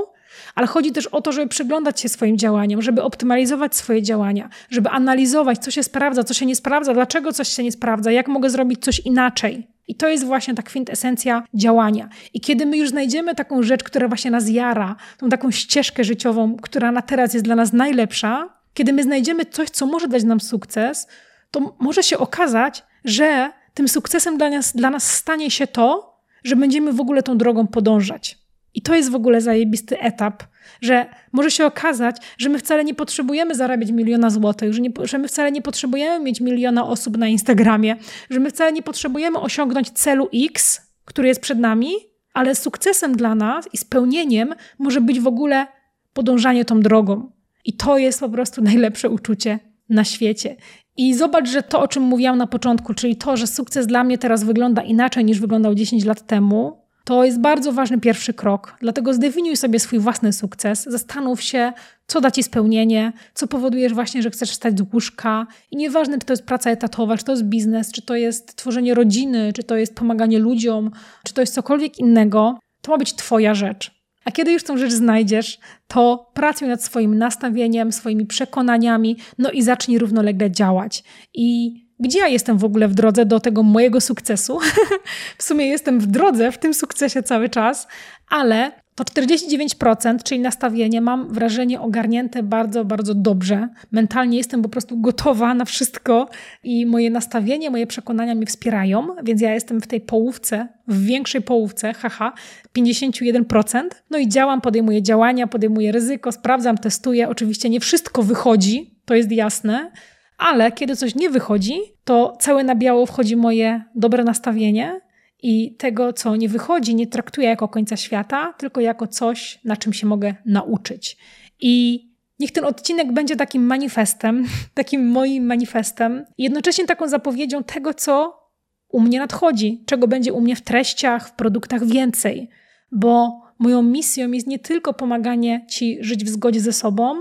ale 0.55 0.67
chodzi 0.67 0.91
też 0.91 1.07
o 1.07 1.21
to, 1.21 1.31
żeby 1.31 1.47
przyglądać 1.47 1.99
się 1.99 2.09
swoim 2.09 2.37
działaniom, 2.37 2.81
żeby 2.81 3.03
optymalizować 3.03 3.75
swoje 3.75 4.01
działania, 4.01 4.49
żeby 4.69 4.89
analizować, 4.89 5.59
co 5.59 5.71
się 5.71 5.83
sprawdza, 5.83 6.23
co 6.23 6.33
się 6.33 6.45
nie 6.45 6.55
sprawdza, 6.55 6.93
dlaczego 6.93 7.33
coś 7.33 7.47
się 7.47 7.63
nie 7.63 7.71
sprawdza, 7.71 8.11
jak 8.11 8.27
mogę 8.27 8.49
zrobić 8.49 8.83
coś 8.83 8.99
inaczej. 8.99 9.67
I 9.91 9.95
to 9.95 10.07
jest 10.07 10.25
właśnie 10.25 10.55
ta 10.55 10.63
kwintesencja 10.63 11.43
działania. 11.53 12.09
I 12.33 12.41
kiedy 12.41 12.65
my 12.65 12.77
już 12.77 12.89
znajdziemy 12.89 13.35
taką 13.35 13.63
rzecz, 13.63 13.83
która 13.83 14.07
właśnie 14.07 14.31
nas 14.31 14.49
jara, 14.49 14.95
tą 15.17 15.29
taką 15.29 15.51
ścieżkę 15.51 16.03
życiową, 16.03 16.57
która 16.57 16.91
na 16.91 17.01
teraz 17.01 17.33
jest 17.33 17.45
dla 17.45 17.55
nas 17.55 17.73
najlepsza, 17.73 18.49
kiedy 18.73 18.93
my 18.93 19.03
znajdziemy 19.03 19.45
coś, 19.45 19.69
co 19.69 19.85
może 19.85 20.07
dać 20.07 20.23
nam 20.23 20.39
sukces, 20.39 21.07
to 21.51 21.75
może 21.79 22.03
się 22.03 22.17
okazać, 22.17 22.83
że 23.05 23.51
tym 23.73 23.87
sukcesem 23.87 24.37
dla 24.37 24.49
nas, 24.49 24.75
dla 24.75 24.89
nas 24.89 25.15
stanie 25.15 25.51
się 25.51 25.67
to, 25.67 26.17
że 26.43 26.55
będziemy 26.55 26.93
w 26.93 27.01
ogóle 27.01 27.23
tą 27.23 27.37
drogą 27.37 27.67
podążać. 27.67 28.37
I 28.73 28.81
to 28.81 28.95
jest 28.95 29.11
w 29.11 29.15
ogóle 29.15 29.41
zajebisty 29.41 29.99
etap, 29.99 30.43
że 30.81 31.05
może 31.31 31.51
się 31.51 31.65
okazać, 31.65 32.17
że 32.37 32.49
my 32.49 32.59
wcale 32.59 32.83
nie 32.83 32.93
potrzebujemy 32.93 33.55
zarabiać 33.55 33.91
miliona 33.91 34.29
złotych, 34.29 34.73
że, 34.73 34.81
nie, 34.81 34.89
że 35.03 35.17
my 35.17 35.27
wcale 35.27 35.51
nie 35.51 35.61
potrzebujemy 35.61 36.25
mieć 36.25 36.41
miliona 36.41 36.87
osób 36.87 37.17
na 37.17 37.27
Instagramie, 37.27 37.95
że 38.29 38.39
my 38.39 38.49
wcale 38.49 38.73
nie 38.73 38.83
potrzebujemy 38.83 39.39
osiągnąć 39.39 39.91
celu 39.91 40.29
X, 40.33 40.81
który 41.05 41.27
jest 41.27 41.41
przed 41.41 41.59
nami, 41.59 41.91
ale 42.33 42.55
sukcesem 42.55 43.17
dla 43.17 43.35
nas 43.35 43.69
i 43.73 43.77
spełnieniem 43.77 44.53
może 44.79 45.01
być 45.01 45.19
w 45.19 45.27
ogóle 45.27 45.67
podążanie 46.13 46.65
tą 46.65 46.81
drogą. 46.81 47.31
I 47.65 47.73
to 47.73 47.97
jest 47.97 48.19
po 48.19 48.29
prostu 48.29 48.61
najlepsze 48.71 49.09
uczucie 49.09 49.59
na 49.89 50.03
świecie. 50.03 50.55
I 50.97 51.13
zobacz, 51.13 51.49
że 51.49 51.63
to, 51.63 51.81
o 51.81 51.87
czym 51.87 52.03
mówiłam 52.03 52.37
na 52.37 52.47
początku, 52.47 52.93
czyli 52.93 53.15
to, 53.15 53.37
że 53.37 53.47
sukces 53.47 53.87
dla 53.87 54.03
mnie 54.03 54.17
teraz 54.17 54.43
wygląda 54.43 54.81
inaczej 54.81 55.25
niż 55.25 55.39
wyglądał 55.39 55.75
10 55.75 56.05
lat 56.05 56.27
temu, 56.27 56.80
to 57.03 57.23
jest 57.25 57.39
bardzo 57.39 57.71
ważny 57.71 57.99
pierwszy 57.99 58.33
krok. 58.33 58.77
Dlatego 58.81 59.13
zdefiniuj 59.13 59.57
sobie 59.57 59.79
swój 59.79 59.99
własny 59.99 60.33
sukces, 60.33 60.83
zastanów 60.83 61.41
się, 61.41 61.73
co 62.07 62.21
da 62.21 62.31
ci 62.31 62.43
spełnienie, 62.43 63.13
co 63.33 63.47
powodujesz 63.47 63.93
właśnie, 63.93 64.21
że 64.21 64.29
chcesz 64.29 64.51
wstać 64.51 64.77
z 64.77 64.93
łóżka. 64.93 65.47
I 65.71 65.77
nieważne, 65.77 66.19
czy 66.19 66.25
to 66.25 66.33
jest 66.33 66.45
praca 66.45 66.71
etatowa, 66.71 67.17
czy 67.17 67.23
to 67.23 67.31
jest 67.31 67.43
biznes, 67.43 67.91
czy 67.91 68.01
to 68.01 68.15
jest 68.15 68.55
tworzenie 68.55 68.93
rodziny, 68.93 69.53
czy 69.53 69.63
to 69.63 69.75
jest 69.75 69.95
pomaganie 69.95 70.39
ludziom, 70.39 70.91
czy 71.23 71.33
to 71.33 71.41
jest 71.41 71.53
cokolwiek 71.53 71.99
innego, 71.99 72.59
to 72.81 72.91
ma 72.91 72.97
być 72.97 73.13
Twoja 73.13 73.53
rzecz. 73.53 74.00
A 74.25 74.31
kiedy 74.31 74.51
już 74.51 74.63
tą 74.63 74.77
rzecz 74.77 74.91
znajdziesz, 74.91 75.59
to 75.87 76.31
pracuj 76.33 76.67
nad 76.67 76.83
swoim 76.83 77.17
nastawieniem, 77.17 77.91
swoimi 77.91 78.25
przekonaniami, 78.25 79.17
no 79.37 79.51
i 79.51 79.61
zacznij 79.61 79.97
równolegle 79.97 80.51
działać. 80.51 81.03
I 81.33 81.73
gdzie 81.99 82.19
ja 82.19 82.27
jestem 82.27 82.57
w 82.57 82.63
ogóle 82.63 82.87
w 82.87 82.93
drodze 82.93 83.25
do 83.25 83.39
tego 83.39 83.63
mojego 83.63 84.01
sukcesu? 84.01 84.59
w 85.37 85.43
sumie 85.43 85.65
jestem 85.65 85.99
w 85.99 86.07
drodze, 86.07 86.51
w 86.51 86.57
tym 86.57 86.73
sukcesie 86.73 87.23
cały 87.23 87.49
czas, 87.49 87.87
ale 88.29 88.80
to 89.03 89.21
49%, 89.21 90.23
czyli 90.23 90.41
nastawienie, 90.41 91.01
mam 91.01 91.33
wrażenie 91.33 91.81
ogarnięte 91.81 92.43
bardzo, 92.43 92.85
bardzo 92.85 93.13
dobrze. 93.15 93.67
Mentalnie 93.91 94.37
jestem 94.37 94.61
po 94.61 94.69
prostu 94.69 95.01
gotowa 95.01 95.53
na 95.53 95.65
wszystko 95.65 96.29
i 96.63 96.85
moje 96.85 97.09
nastawienie, 97.09 97.69
moje 97.69 97.87
przekonania 97.87 98.35
mnie 98.35 98.45
wspierają, 98.45 99.07
więc 99.23 99.41
ja 99.41 99.53
jestem 99.53 99.81
w 99.81 99.87
tej 99.87 100.01
połówce, 100.01 100.67
w 100.87 101.05
większej 101.05 101.41
połówce, 101.41 101.93
haha, 101.93 102.33
51%. 102.77 103.83
No 104.09 104.17
i 104.17 104.27
działam, 104.27 104.61
podejmuję 104.61 105.01
działania, 105.01 105.47
podejmuję 105.47 105.91
ryzyko, 105.91 106.31
sprawdzam, 106.31 106.77
testuję. 106.77 107.29
Oczywiście 107.29 107.69
nie 107.69 107.79
wszystko 107.79 108.23
wychodzi, 108.23 108.95
to 109.05 109.15
jest 109.15 109.31
jasne, 109.31 109.91
ale 110.37 110.71
kiedy 110.71 110.95
coś 110.95 111.15
nie 111.15 111.29
wychodzi, 111.29 111.79
to 112.03 112.37
całe 112.39 112.63
na 112.63 112.75
biało 112.75 113.05
wchodzi 113.05 113.35
moje 113.35 113.83
dobre 113.95 114.23
nastawienie 114.23 115.01
i 115.41 115.75
tego, 115.75 116.13
co 116.13 116.35
nie 116.35 116.49
wychodzi, 116.49 116.95
nie 116.95 117.07
traktuję 117.07 117.47
jako 117.47 117.67
końca 117.67 117.97
świata, 117.97 118.53
tylko 118.57 118.81
jako 118.81 119.07
coś, 119.07 119.59
na 119.65 119.77
czym 119.77 119.93
się 119.93 120.07
mogę 120.07 120.35
nauczyć. 120.45 121.17
I 121.59 122.05
niech 122.39 122.51
ten 122.51 122.65
odcinek 122.65 123.11
będzie 123.11 123.35
takim 123.35 123.65
manifestem, 123.65 124.45
takim 124.73 125.09
moim 125.09 125.45
manifestem, 125.45 126.25
jednocześnie 126.37 126.85
taką 126.85 127.07
zapowiedzią 127.07 127.63
tego, 127.63 127.93
co 127.93 128.41
u 128.89 128.99
mnie 128.99 129.19
nadchodzi, 129.19 129.83
czego 129.85 130.07
będzie 130.07 130.33
u 130.33 130.41
mnie 130.41 130.55
w 130.55 130.61
treściach, 130.61 131.27
w 131.27 131.31
produktach 131.31 131.85
więcej, 131.85 132.49
bo 132.91 133.41
moją 133.59 133.83
misją 133.83 134.31
jest 134.31 134.47
nie 134.47 134.59
tylko 134.59 134.93
pomaganie 134.93 135.65
Ci 135.69 135.97
żyć 136.01 136.23
w 136.23 136.29
zgodzie 136.29 136.59
ze 136.59 136.73
sobą, 136.73 137.19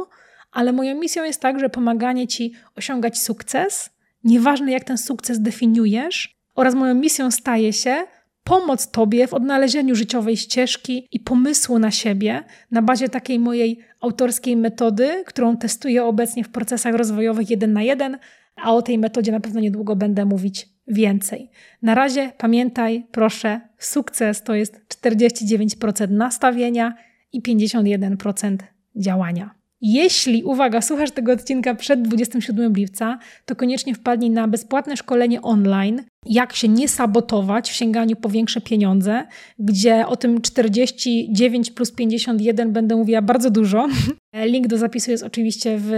ale 0.52 0.72
moją 0.72 1.00
misją 1.00 1.24
jest 1.24 1.40
także 1.40 1.68
pomaganie 1.68 2.28
Ci 2.28 2.52
osiągać 2.76 3.18
sukces, 3.18 3.90
nieważne 4.24 4.72
jak 4.72 4.84
ten 4.84 4.98
sukces 4.98 5.40
definiujesz, 5.40 6.39
oraz 6.54 6.74
moją 6.74 6.94
misją 6.94 7.30
staje 7.30 7.72
się 7.72 8.04
pomoc 8.44 8.90
Tobie 8.90 9.26
w 9.26 9.34
odnalezieniu 9.34 9.94
życiowej 9.94 10.36
ścieżki 10.36 11.08
i 11.12 11.20
pomysłu 11.20 11.78
na 11.78 11.90
siebie 11.90 12.44
na 12.70 12.82
bazie 12.82 13.08
takiej 13.08 13.38
mojej 13.38 13.78
autorskiej 14.00 14.56
metody, 14.56 15.24
którą 15.26 15.56
testuję 15.56 16.04
obecnie 16.04 16.44
w 16.44 16.48
procesach 16.48 16.94
rozwojowych 16.94 17.50
jeden 17.50 17.72
na 17.72 17.82
jeden, 17.82 18.18
a 18.56 18.74
o 18.74 18.82
tej 18.82 18.98
metodzie 18.98 19.32
na 19.32 19.40
pewno 19.40 19.60
niedługo 19.60 19.96
będę 19.96 20.24
mówić 20.24 20.68
więcej. 20.88 21.50
Na 21.82 21.94
razie 21.94 22.32
pamiętaj, 22.38 23.06
proszę, 23.12 23.60
sukces 23.78 24.42
to 24.42 24.54
jest 24.54 24.80
49% 25.02 26.10
nastawienia 26.10 26.94
i 27.32 27.42
51% 27.42 28.56
działania. 28.96 29.60
Jeśli, 29.80 30.44
uwaga, 30.44 30.80
słuchasz 30.80 31.10
tego 31.10 31.32
odcinka 31.32 31.74
przed 31.74 32.02
27 32.02 32.72
lipca, 32.72 33.18
to 33.44 33.56
koniecznie 33.56 33.94
wpadnij 33.94 34.30
na 34.30 34.48
bezpłatne 34.48 34.96
szkolenie 34.96 35.42
online, 35.42 36.02
jak 36.26 36.52
się 36.52 36.68
nie 36.68 36.88
sabotować 36.88 37.70
w 37.70 37.74
sięganiu 37.74 38.16
po 38.16 38.28
większe 38.28 38.60
pieniądze, 38.60 39.26
gdzie 39.58 40.06
o 40.06 40.16
tym 40.16 40.42
49 40.42 41.70
plus 41.70 41.92
51 41.92 42.72
będę 42.72 42.96
mówiła 42.96 43.22
bardzo 43.22 43.50
dużo. 43.50 43.88
Link 44.34 44.66
do 44.66 44.78
zapisu 44.78 45.10
jest 45.10 45.22
oczywiście 45.22 45.78
w, 45.78 45.92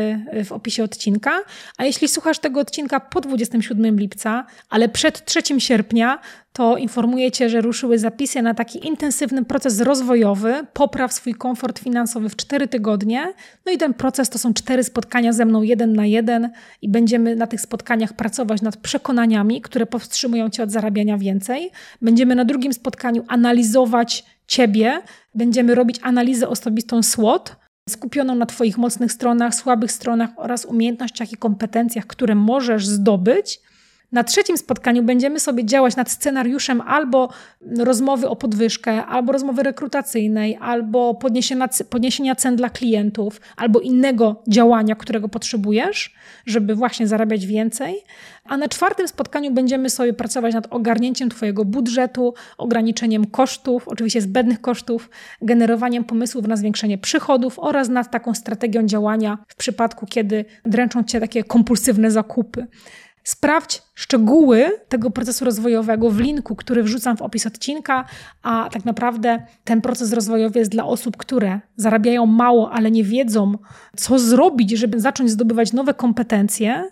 w 0.45 0.53
opisie 0.53 0.85
odcinka. 0.85 1.41
A 1.79 1.85
jeśli 1.85 2.09
słuchasz 2.09 2.39
tego 2.39 2.61
odcinka 2.61 3.01
po 3.01 3.21
27 3.21 3.99
lipca, 3.99 4.47
ale 4.71 4.89
przed 4.89 5.25
3 5.25 5.61
sierpnia, 5.61 6.19
to 6.53 6.77
informuję 6.77 7.31
Cię, 7.31 7.49
że 7.49 7.61
ruszyły 7.61 7.99
zapisy 7.99 8.43
na 8.43 8.55
taki 8.55 8.87
intensywny 8.87 9.45
proces 9.45 9.81
rozwojowy. 9.81 10.67
Popraw 10.73 11.13
swój 11.13 11.35
komfort 11.35 11.79
finansowy 11.79 12.29
w 12.29 12.37
4 12.37 12.69
tygodnie. 12.69 13.35
No 13.67 13.73
i 13.73 13.79
ten 13.79 13.95
proces 13.95 14.31
to 14.31 14.39
są 14.39 14.55
cztery 14.55 14.85
spotkania 14.85 15.33
ze 15.33 15.45
mną 15.45 15.63
jeden 15.63 15.93
na 15.93 16.07
jeden 16.07 16.51
i 16.83 16.89
będziemy 16.89 17.37
na 17.37 17.47
tych 17.47 17.61
spotkaniach 17.61 18.13
pracować 18.13 18.63
nad 18.63 18.77
przekonaniami, 18.77 19.61
które 19.61 19.87
powstrzymują 20.13 20.51
Cię 20.51 20.63
od 20.63 20.71
zarabiania 20.71 21.19
więcej. 21.19 21.71
Będziemy 22.03 22.35
na 22.35 22.45
drugim 22.45 22.73
spotkaniu 22.73 23.25
analizować 23.29 24.25
Ciebie, 24.47 25.03
będziemy 25.35 25.75
robić 25.75 25.97
analizę 26.03 26.49
osobistą 26.49 27.03
SWOT, 27.03 27.57
skupioną 27.89 28.35
na 28.35 28.47
Twoich 28.47 28.79
mocnych 28.79 29.13
stronach, 29.13 29.55
słabych 29.55 29.93
stronach 29.93 30.31
oraz 30.37 30.65
umiejętnościach 30.65 31.33
i 31.33 31.37
kompetencjach, 31.37 32.07
które 32.07 32.35
możesz 32.35 32.87
zdobyć. 32.87 33.61
Na 34.13 34.25
trzecim 34.25 34.59
spotkaniu 34.59 35.03
będziemy 35.03 35.41
sobie 35.41 35.65
działać 35.65 35.97
nad 35.97 36.11
scenariuszem 36.11 36.81
albo 36.81 37.29
rozmowy 37.79 38.29
o 38.29 38.37
podwyżkę, 38.37 39.07
albo 39.07 39.33
rozmowy 39.33 39.63
rekrutacyjnej, 39.63 40.59
albo 40.61 41.15
podniesienia, 41.15 41.69
podniesienia 41.91 42.35
cen 42.35 42.57
dla 42.57 42.71
klientów, 42.71 43.41
albo 43.57 43.81
innego 43.81 44.43
działania, 44.49 44.95
którego 44.95 45.29
potrzebujesz, 45.29 46.15
żeby 46.47 46.75
właśnie 46.75 47.07
zarabiać 47.07 47.47
więcej. 47.47 48.05
A 48.45 48.57
na 48.57 48.69
czwartym 48.69 49.09
spotkaniu 49.09 49.51
będziemy 49.51 49.91
sobie 49.91 50.13
pracować 50.13 50.55
nad 50.55 50.67
ogarnięciem 50.71 51.29
Twojego 51.29 51.65
budżetu, 51.65 52.35
ograniczeniem 52.59 53.27
kosztów, 53.27 53.89
oczywiście 53.89 54.21
zbędnych 54.21 54.61
kosztów, 54.61 55.11
generowaniem 55.43 56.05
pomysłów 56.05 56.47
na 56.47 56.57
zwiększenie 56.57 56.99
przychodów 56.99 57.59
oraz 57.59 57.89
nad 57.89 58.11
taką 58.11 58.35
strategią 58.35 58.87
działania 58.87 59.39
w 59.49 59.57
przypadku, 59.57 60.07
kiedy 60.07 60.45
dręczą 60.65 61.05
Cię 61.05 61.21
takie 61.21 61.45
kompulsywne 61.45 62.11
zakupy. 62.11 62.67
Sprawdź 63.25 63.83
szczegóły 63.95 64.71
tego 64.89 65.11
procesu 65.11 65.45
rozwojowego 65.45 66.11
w 66.11 66.21
linku, 66.21 66.57
który 66.57 66.83
wrzucam 66.83 67.17
w 67.17 67.23
opis 67.23 67.47
odcinka, 67.47 68.05
a 68.43 68.69
tak 68.73 68.85
naprawdę 68.85 69.47
ten 69.65 69.81
proces 69.81 70.13
rozwojowy 70.13 70.59
jest 70.59 70.71
dla 70.71 70.85
osób, 70.85 71.17
które 71.17 71.61
zarabiają 71.77 72.27
mało, 72.27 72.71
ale 72.71 72.91
nie 72.91 73.05
wiedzą, 73.05 73.59
co 73.97 74.19
zrobić, 74.19 74.71
żeby 74.71 75.01
zacząć 75.01 75.31
zdobywać 75.31 75.73
nowe 75.73 75.95
kompetencje. 75.95 76.91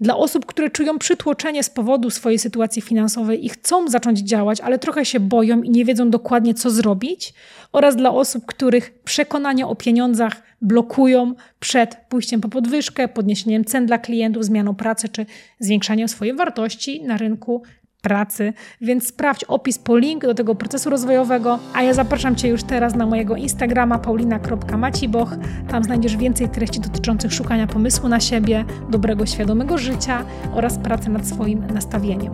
Dla 0.00 0.16
osób, 0.16 0.46
które 0.46 0.70
czują 0.70 0.98
przytłoczenie 0.98 1.62
z 1.62 1.70
powodu 1.70 2.10
swojej 2.10 2.38
sytuacji 2.38 2.82
finansowej 2.82 3.46
i 3.46 3.48
chcą 3.48 3.88
zacząć 3.88 4.18
działać, 4.18 4.60
ale 4.60 4.78
trochę 4.78 5.04
się 5.04 5.20
boją 5.20 5.62
i 5.62 5.70
nie 5.70 5.84
wiedzą 5.84 6.10
dokładnie, 6.10 6.54
co 6.54 6.70
zrobić, 6.70 7.34
oraz 7.72 7.96
dla 7.96 8.10
osób, 8.10 8.46
których 8.46 8.98
przekonania 9.04 9.68
o 9.68 9.76
pieniądzach 9.76 10.42
blokują 10.62 11.34
przed 11.60 11.96
pójściem 12.08 12.40
po 12.40 12.48
podwyżkę, 12.48 13.08
podniesieniem 13.08 13.64
cen 13.64 13.86
dla 13.86 13.98
klientów, 13.98 14.44
zmianą 14.44 14.74
pracy 14.74 15.08
czy 15.08 15.26
zwiększaniem 15.58 16.08
swojej 16.08 16.36
wartości 16.36 17.02
na 17.02 17.16
rynku 17.16 17.62
pracy, 18.04 18.52
więc 18.80 19.06
sprawdź 19.08 19.44
opis 19.44 19.78
po 19.78 19.96
link 19.96 20.22
do 20.22 20.34
tego 20.34 20.54
procesu 20.54 20.90
rozwojowego, 20.90 21.58
a 21.74 21.82
ja 21.82 21.94
zapraszam 21.94 22.36
Cię 22.36 22.48
już 22.48 22.62
teraz 22.62 22.94
na 22.94 23.06
mojego 23.06 23.36
Instagrama 23.36 23.98
paulina.maciboch. 23.98 25.30
Tam 25.68 25.84
znajdziesz 25.84 26.16
więcej 26.16 26.48
treści 26.48 26.80
dotyczących 26.80 27.32
szukania 27.32 27.66
pomysłu 27.66 28.08
na 28.08 28.20
siebie, 28.20 28.64
dobrego, 28.90 29.26
świadomego 29.26 29.78
życia 29.78 30.24
oraz 30.54 30.78
pracy 30.78 31.10
nad 31.10 31.26
swoim 31.26 31.66
nastawieniem. 31.66 32.32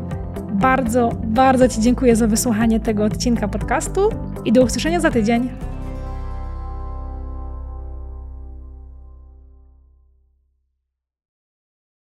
Bardzo, 0.53 1.11
bardzo 1.25 1.69
Ci 1.69 1.81
dziękuję 1.81 2.17
za 2.17 2.27
wysłuchanie 2.27 2.81
tego 2.81 3.05
odcinka 3.05 3.49
podcastu 3.49 4.01
i 4.45 4.53
do 4.53 4.63
usłyszenia 4.63 5.01
za 5.01 5.11
tydzień. 5.11 5.51